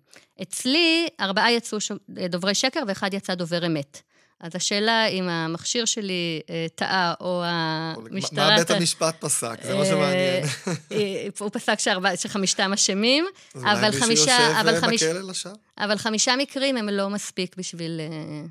אצלי, 0.42 1.08
ארבעה 1.20 1.52
יצאו 1.52 1.80
ש... 1.80 1.92
דוברי 2.08 2.54
שקר 2.54 2.80
ואחד 2.88 3.14
יצא 3.14 3.34
דובר 3.34 3.66
אמת. 3.66 4.02
אז 4.42 4.52
השאלה 4.54 5.06
אם 5.06 5.28
המכשיר 5.28 5.84
שלי 5.84 6.40
אה, 6.50 6.66
טעה, 6.74 7.14
או 7.20 7.42
המשטרה... 7.44 8.50
מה 8.50 8.56
בית 8.56 8.70
המשפט 8.70 9.20
פסק? 9.20 9.58
זה 9.62 9.74
מה 9.74 9.84
שמעניין. 9.84 10.44
אה, 10.92 11.26
הוא 11.38 11.50
פסק 11.52 11.78
שחמישתם 12.16 12.72
אשמים, 12.72 13.24
אבל 13.54 13.92
חמישה... 13.92 14.60
אז 14.60 14.66
אולי 14.66 14.90
מישהו 14.90 15.06
יושב 15.06 15.18
בכלא 15.18 15.30
לשעה? 15.30 15.52
אבל 15.78 15.98
חמישה 15.98 16.36
מקרים 16.36 16.76
הם 16.76 16.88
לא 16.88 17.10
מספיק 17.10 17.56
בשביל... 17.56 18.00
אה, 18.00 18.46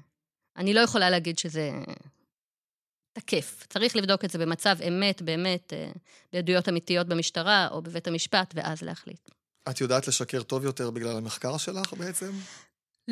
אני 0.57 0.73
לא 0.73 0.79
יכולה 0.79 1.09
להגיד 1.09 1.37
שזה 1.37 1.71
תקף. 3.13 3.65
צריך 3.69 3.95
לבדוק 3.95 4.25
את 4.25 4.29
זה 4.29 4.37
במצב 4.37 4.75
אמת, 4.87 5.21
באמת, 5.21 5.73
בעדויות 6.33 6.69
אמיתיות 6.69 7.07
במשטרה 7.07 7.67
או 7.71 7.81
בבית 7.81 8.07
המשפט, 8.07 8.53
ואז 8.55 8.81
להחליט. 8.81 9.29
את 9.69 9.81
יודעת 9.81 10.07
לשקר 10.07 10.43
טוב 10.43 10.65
יותר 10.65 10.89
בגלל 10.89 11.17
המחקר 11.17 11.57
שלך 11.57 11.93
בעצם? 11.93 12.31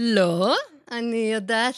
לא, 0.02 0.56
אני 0.92 1.32
יודעת 1.34 1.76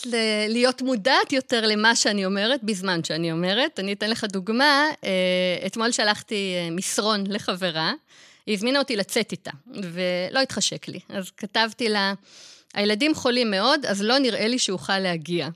להיות 0.49 0.81
מודעת 0.81 1.33
יותר 1.33 1.67
למה 1.67 1.95
שאני 1.95 2.25
אומרת 2.25 2.63
בזמן 2.63 3.03
שאני 3.03 3.31
אומרת. 3.31 3.79
אני 3.79 3.93
אתן 3.93 4.09
לך 4.09 4.23
דוגמה, 4.23 4.87
אה, 5.03 5.65
אתמול 5.65 5.91
שלחתי 5.91 6.53
אה, 6.55 6.69
מסרון 6.71 7.23
לחברה, 7.27 7.93
היא 8.45 8.55
הזמינה 8.55 8.79
אותי 8.79 8.95
לצאת 8.95 9.31
איתה, 9.31 9.51
ולא 9.67 10.39
התחשק 10.39 10.87
לי. 10.87 10.99
אז 11.09 11.31
כתבתי 11.37 11.89
לה, 11.89 12.13
הילדים 12.73 13.15
חולים 13.15 13.51
מאוד, 13.51 13.85
אז 13.85 14.01
לא 14.01 14.17
נראה 14.17 14.47
לי 14.47 14.59
שאוכל 14.59 14.99
להגיע. 14.99 15.49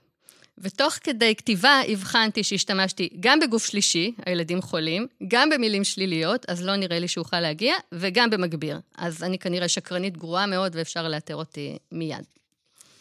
ותוך 0.57 0.93
כדי 0.93 1.35
כתיבה 1.35 1.81
הבחנתי 1.87 2.43
שהשתמשתי 2.43 3.09
גם 3.19 3.39
בגוף 3.39 3.65
שלישי, 3.65 4.11
הילדים 4.25 4.61
חולים, 4.61 5.07
גם 5.27 5.49
במילים 5.49 5.83
שליליות, 5.83 6.45
אז 6.49 6.65
לא 6.65 6.75
נראה 6.75 6.99
לי 6.99 7.07
שאוכל 7.07 7.39
להגיע, 7.39 7.75
וגם 7.91 8.29
במגביר. 8.29 8.79
אז 8.97 9.23
אני 9.23 9.39
כנראה 9.39 9.67
שקרנית 9.67 10.17
גרועה 10.17 10.45
מאוד 10.45 10.75
ואפשר 10.75 11.07
לאתר 11.07 11.35
אותי 11.35 11.77
מיד. 11.91 12.25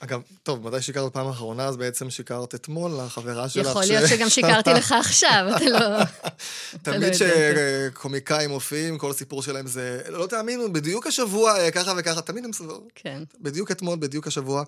אגב, 0.05 0.21
טוב, 0.43 0.69
מתי 0.69 0.83
שיקרת 0.83 1.13
פעם 1.13 1.29
אחרונה, 1.29 1.67
אז 1.67 1.77
בעצם 1.77 2.11
שיקרת 2.11 2.55
אתמול 2.55 2.91
לחברה 3.01 3.49
שלך. 3.49 3.67
יכול 3.67 3.85
להיות 3.85 4.09
שגם 4.09 4.29
שיקרתי 4.29 4.71
לך 4.71 4.93
עכשיו, 4.93 5.47
אתה 5.57 5.65
לא... 5.65 5.79
לא 5.99 6.05
תמיד 6.83 7.13
שקומיקאים 7.13 8.51
מופיעים, 8.51 8.99
כל 8.99 9.11
הסיפור 9.11 9.43
שלהם 9.43 9.67
זה, 9.67 10.03
לא 10.09 10.27
תאמינו, 10.27 10.73
בדיוק 10.73 11.07
השבוע, 11.07 11.59
אה, 11.61 11.71
ככה 11.71 11.93
וככה, 11.97 12.23
תמיד 12.23 12.45
הם 12.45 12.53
סבורים. 12.53 12.89
כן. 12.95 13.23
בדיוק 13.41 13.71
אתמול, 13.71 13.99
בדיוק 13.99 14.27
השבוע 14.27 14.63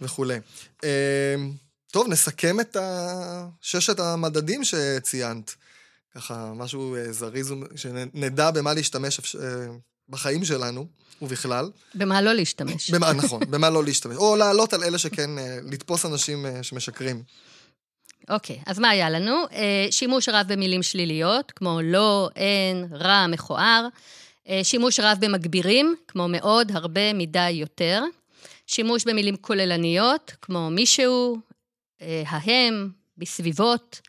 וכולי. 0.00 0.38
אמ, 0.84 0.88
טוב, 1.92 2.08
נסכם 2.08 2.60
את 2.60 2.76
ששת 3.60 4.00
המדדים 4.00 4.64
שציינת. 4.64 5.54
ככה, 6.14 6.52
משהו 6.54 6.96
אה, 6.96 7.12
זריז, 7.12 7.54
שנדע 7.76 8.50
במה 8.50 8.74
להשתמש 8.74 9.36
אה, 9.36 9.66
בחיים 10.08 10.44
שלנו. 10.44 10.86
ובכלל. 11.22 11.70
במה 11.94 12.22
לא 12.22 12.32
להשתמש. 12.32 12.90
במה, 12.90 13.12
נכון, 13.12 13.40
במה 13.50 13.70
לא 13.70 13.84
להשתמש. 13.84 14.16
או 14.16 14.36
לעלות 14.36 14.72
על 14.72 14.84
אלה 14.84 14.98
שכן, 14.98 15.38
אה, 15.38 15.58
לתפוס 15.62 16.06
אנשים 16.06 16.46
אה, 16.46 16.62
שמשקרים. 16.62 17.22
אוקיי, 18.28 18.58
אז 18.66 18.78
מה 18.78 18.88
היה 18.88 19.10
לנו? 19.10 19.44
אה, 19.52 19.86
שימוש 19.90 20.28
רב 20.28 20.46
במילים 20.48 20.82
שליליות, 20.82 21.52
כמו 21.56 21.80
לא, 21.82 22.28
אין, 22.36 22.86
רע, 22.92 23.26
מכוער. 23.26 23.86
שימוש 24.62 25.00
רב 25.00 25.18
במגבירים, 25.20 25.94
כמו 26.08 26.28
מאוד, 26.28 26.72
הרבה, 26.74 27.12
מדי, 27.12 27.50
יותר. 27.50 28.02
שימוש 28.66 29.04
במילים 29.04 29.36
כוללניות, 29.36 30.32
כמו 30.42 30.70
מישהו, 30.70 31.38
ההם, 32.00 32.90
בסביבות. 33.18 34.00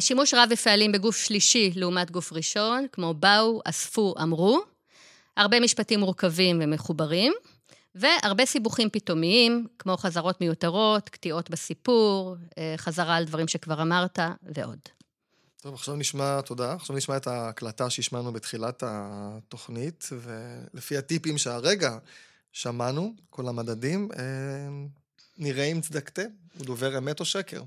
שימוש 0.00 0.34
רב 0.34 0.48
בפעלים 0.50 0.92
בגוף 0.92 1.16
שלישי 1.16 1.70
לעומת 1.74 2.10
גוף 2.10 2.32
ראשון, 2.32 2.86
כמו 2.92 3.14
באו, 3.14 3.60
אספו, 3.64 4.14
אמרו. 4.22 4.62
הרבה 5.36 5.60
משפטים 5.60 6.00
מורכבים 6.00 6.60
ומחוברים, 6.62 7.32
והרבה 7.94 8.46
סיבוכים 8.46 8.90
פתאומיים, 8.90 9.66
כמו 9.78 9.96
חזרות 9.96 10.40
מיותרות, 10.40 11.08
קטיעות 11.08 11.50
בסיפור, 11.50 12.36
אה, 12.58 12.74
חזרה 12.76 13.16
על 13.16 13.24
דברים 13.24 13.48
שכבר 13.48 13.82
אמרת, 13.82 14.18
ועוד. 14.42 14.78
טוב, 15.60 15.74
עכשיו 15.74 15.96
נשמע, 15.96 16.40
תודה, 16.40 16.72
עכשיו 16.72 16.96
נשמע 16.96 17.16
את 17.16 17.26
ההקלטה 17.26 17.90
שהשמענו 17.90 18.32
בתחילת 18.32 18.82
התוכנית, 18.86 20.08
ולפי 20.12 20.96
הטיפים 20.96 21.38
שהרגע 21.38 21.98
שמענו, 22.52 23.14
כל 23.30 23.48
המדדים, 23.48 24.08
אה, 24.18 24.22
נראה 25.38 25.64
אם 25.64 25.80
צדקתם, 25.80 26.28
הוא 26.58 26.66
דובר 26.66 26.98
אמת 26.98 27.20
או 27.20 27.24
שקר. 27.24 27.62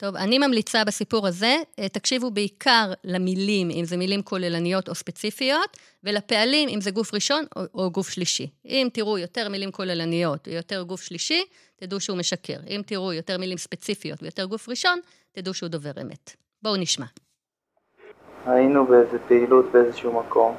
טוב, 0.00 0.16
אני 0.16 0.38
ממליצה 0.38 0.84
בסיפור 0.84 1.26
הזה, 1.26 1.56
אה, 1.78 1.88
תקשיבו 1.88 2.30
בעיקר 2.30 2.92
למילים, 3.04 3.70
אם 3.70 3.84
זה 3.84 3.96
מילים 3.96 4.22
כוללניות 4.22 4.88
או 4.88 4.94
ספציפיות, 4.94 5.76
ולפעלים, 6.04 6.68
אם 6.68 6.80
זה 6.80 6.90
גוף 6.90 7.14
ראשון 7.14 7.44
או, 7.56 7.62
או 7.74 7.90
גוף 7.90 8.08
שלישי. 8.08 8.50
אם 8.64 8.88
תראו 8.92 9.18
יותר 9.18 9.48
מילים 9.48 9.72
כוללניות 9.72 10.48
ויותר 10.48 10.82
גוף 10.82 11.02
שלישי, 11.02 11.44
תדעו 11.76 12.00
שהוא 12.00 12.18
משקר. 12.18 12.56
אם 12.68 12.80
תראו 12.86 13.12
יותר 13.12 13.38
מילים 13.38 13.58
ספציפיות 13.58 14.22
ויותר 14.22 14.44
גוף 14.44 14.68
ראשון, 14.68 14.98
תדעו 15.32 15.54
שהוא 15.54 15.68
דובר 15.68 15.92
אמת. 16.02 16.36
בואו 16.62 16.76
נשמע. 16.76 17.06
היינו 18.46 18.86
באיזה 18.86 19.18
פעילות 19.28 19.72
באיזשהו 19.72 20.20
מקום, 20.20 20.54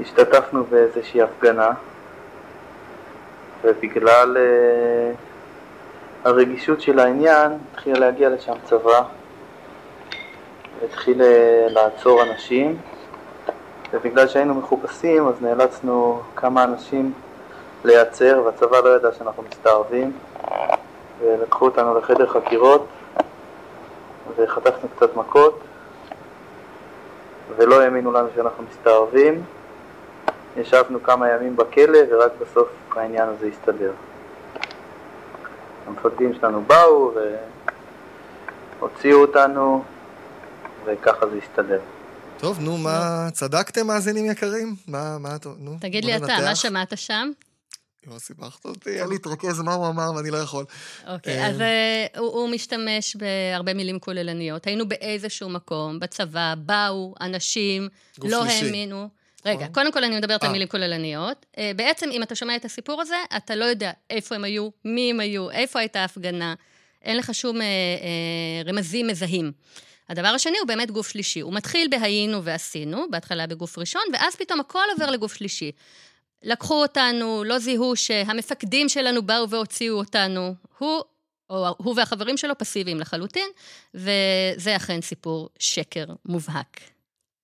השתתפנו 0.00 0.64
באיזושהי 0.64 1.22
הפגנה, 1.22 1.70
ובגלל 3.64 4.36
uh, 4.36 5.16
הרגישות 6.28 6.80
של 6.80 6.98
העניין 6.98 7.52
התחיל 7.72 8.00
להגיע 8.00 8.28
לשם 8.28 8.52
צבא, 8.64 9.02
והתחיל 10.80 11.20
uh, 11.20 11.24
לעצור 11.72 12.22
אנשים, 12.22 12.76
ובגלל 13.92 14.28
שהיינו 14.28 14.54
מחופשים 14.54 15.28
אז 15.28 15.34
נאלצנו 15.42 16.20
כמה 16.36 16.64
אנשים 16.64 17.12
להיעצר, 17.84 18.42
והצבא 18.44 18.80
לא 18.80 18.96
ידע 18.96 19.08
שאנחנו 19.18 19.42
מסתערבים, 19.50 20.12
ולקחו 21.20 21.64
אותנו 21.64 21.98
לחדר 21.98 22.26
חקירות, 22.26 22.86
וחטפנו 24.36 24.88
קצת 24.96 25.16
מכות, 25.16 25.60
ולא 27.56 27.80
האמינו 27.80 28.12
לנו 28.12 28.28
שאנחנו 28.34 28.64
מסתערבים. 28.70 29.42
ישבנו 30.60 31.02
כמה 31.02 31.28
ימים 31.30 31.56
בכלא, 31.56 31.98
ורק 32.10 32.32
בסוף 32.40 32.68
העניין 32.96 33.28
הזה 33.28 33.46
הסתדר. 33.46 33.92
המפקדים 35.86 36.34
שלנו 36.34 36.62
באו 36.62 37.12
והוציאו 38.80 39.20
אותנו, 39.20 39.84
וככה 40.84 41.26
זה 41.28 41.38
הסתדר. 41.44 41.80
טוב, 42.38 42.60
נו, 42.60 42.78
מה, 42.78 43.28
צדקתם, 43.32 43.86
מאזינים 43.86 44.30
יקרים? 44.30 44.74
מה, 44.88 45.18
מה, 45.18 45.36
נו, 45.58 45.76
תגיד 45.80 46.04
לי 46.04 46.16
אתה. 46.16 46.36
מה 46.44 46.54
שמעת 46.54 46.98
שם? 46.98 47.30
יואו, 48.06 48.20
סיבכת 48.20 48.64
אותי, 48.64 48.90
היה 48.90 49.06
להתרכז 49.06 49.60
מה 49.60 49.74
הוא 49.74 49.88
אמר 49.88 50.10
ואני 50.16 50.30
לא 50.30 50.36
יכול. 50.36 50.64
אוקיי, 51.06 51.38
אה, 51.38 51.46
אז 51.46 51.60
אה, 51.60 52.06
הוא 52.18 52.48
משתמש 52.48 53.16
בהרבה 53.16 53.74
מילים 53.74 53.98
כוללניות. 53.98 54.66
היינו 54.66 54.88
באיזשהו 54.88 55.48
מקום, 55.48 56.00
בצבא, 56.00 56.54
באו 56.58 57.14
אנשים, 57.20 57.88
גוף 58.18 58.30
לא 58.30 58.42
שלישי. 58.42 58.66
האמינו. 58.66 59.08
רגע, 59.44 59.56
נכון. 59.56 59.72
קודם 59.74 59.92
כל 59.92 60.04
אני 60.04 60.16
מדברת 60.16 60.42
על 60.42 60.48
אה. 60.48 60.52
מילים 60.52 60.68
כוללניות. 60.68 61.46
אה, 61.58 61.70
בעצם, 61.76 62.10
אם 62.10 62.22
אתה 62.22 62.34
שומע 62.34 62.56
את 62.56 62.64
הסיפור 62.64 63.00
הזה, 63.00 63.16
אתה 63.36 63.54
לא 63.54 63.64
יודע 63.64 63.90
איפה 64.10 64.34
הם 64.34 64.44
היו, 64.44 64.68
מי 64.84 65.10
הם 65.10 65.20
היו, 65.20 65.50
איפה 65.50 65.78
הייתה 65.78 66.00
ההפגנה. 66.00 66.54
אין 67.02 67.16
לך 67.16 67.34
שום 67.34 67.60
אה, 67.60 67.66
אה, 67.66 68.70
רמזים 68.72 69.06
מזהים. 69.06 69.52
הדבר 70.08 70.28
השני 70.28 70.58
הוא 70.58 70.68
באמת 70.68 70.90
גוף 70.90 71.08
שלישי. 71.08 71.40
הוא 71.40 71.54
מתחיל 71.54 71.88
בהיינו 71.90 72.44
ועשינו, 72.44 73.06
בהתחלה 73.10 73.46
בגוף 73.46 73.78
ראשון, 73.78 74.02
ואז 74.12 74.36
פתאום 74.36 74.60
הכל 74.60 74.84
עובר 74.92 75.10
לגוף 75.10 75.34
שלישי. 75.34 75.72
לקחו 76.42 76.82
אותנו, 76.82 77.44
לא 77.44 77.58
זיהו 77.58 77.96
שהמפקדים 77.96 78.88
שלנו 78.88 79.22
באו 79.22 79.50
והוציאו 79.50 79.94
אותנו. 79.94 80.54
הוא, 80.78 81.02
או 81.50 81.74
הוא 81.78 81.94
והחברים 81.96 82.36
שלו 82.36 82.58
פסיביים 82.58 83.00
לחלוטין, 83.00 83.48
וזה 83.94 84.76
אכן 84.76 85.00
סיפור 85.00 85.48
שקר 85.58 86.04
מובהק. 86.24 86.80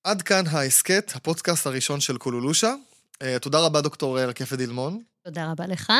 עד 0.04 0.22
כאן 0.22 0.44
ההסכת, 0.46 1.12
הפודקאסט 1.14 1.66
הראשון 1.66 2.00
של 2.00 2.16
קולולושה. 2.18 2.74
אה, 3.22 3.38
תודה 3.38 3.58
רבה, 3.58 3.80
דוקטור 3.80 4.20
רקפת 4.20 4.56
דילמון. 4.56 5.02
תודה 5.24 5.50
רבה 5.50 5.66
לך. 5.66 5.92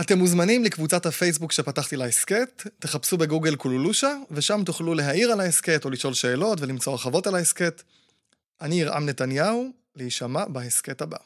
אתם 0.00 0.18
מוזמנים 0.18 0.64
לקבוצת 0.64 1.06
הפייסבוק 1.06 1.52
שפתחתי 1.52 1.96
להסכת, 1.96 2.62
תחפשו 2.78 3.16
בגוגל 3.16 3.56
קולולושה, 3.56 4.16
ושם 4.30 4.62
תוכלו 4.66 4.94
להעיר 4.94 5.32
על 5.32 5.40
ההסכת 5.40 5.84
או 5.84 5.90
לשאול 5.90 6.14
שאלות 6.14 6.60
ולמצוא 6.60 6.92
הרחבות 6.92 7.26
על 7.26 7.34
ההסכת. 7.34 7.82
אני 8.60 8.80
ירעם 8.80 9.06
נתניהו, 9.06 9.70
להישמע 9.96 10.44
בהסכת 10.44 11.02
הבא. 11.02 11.18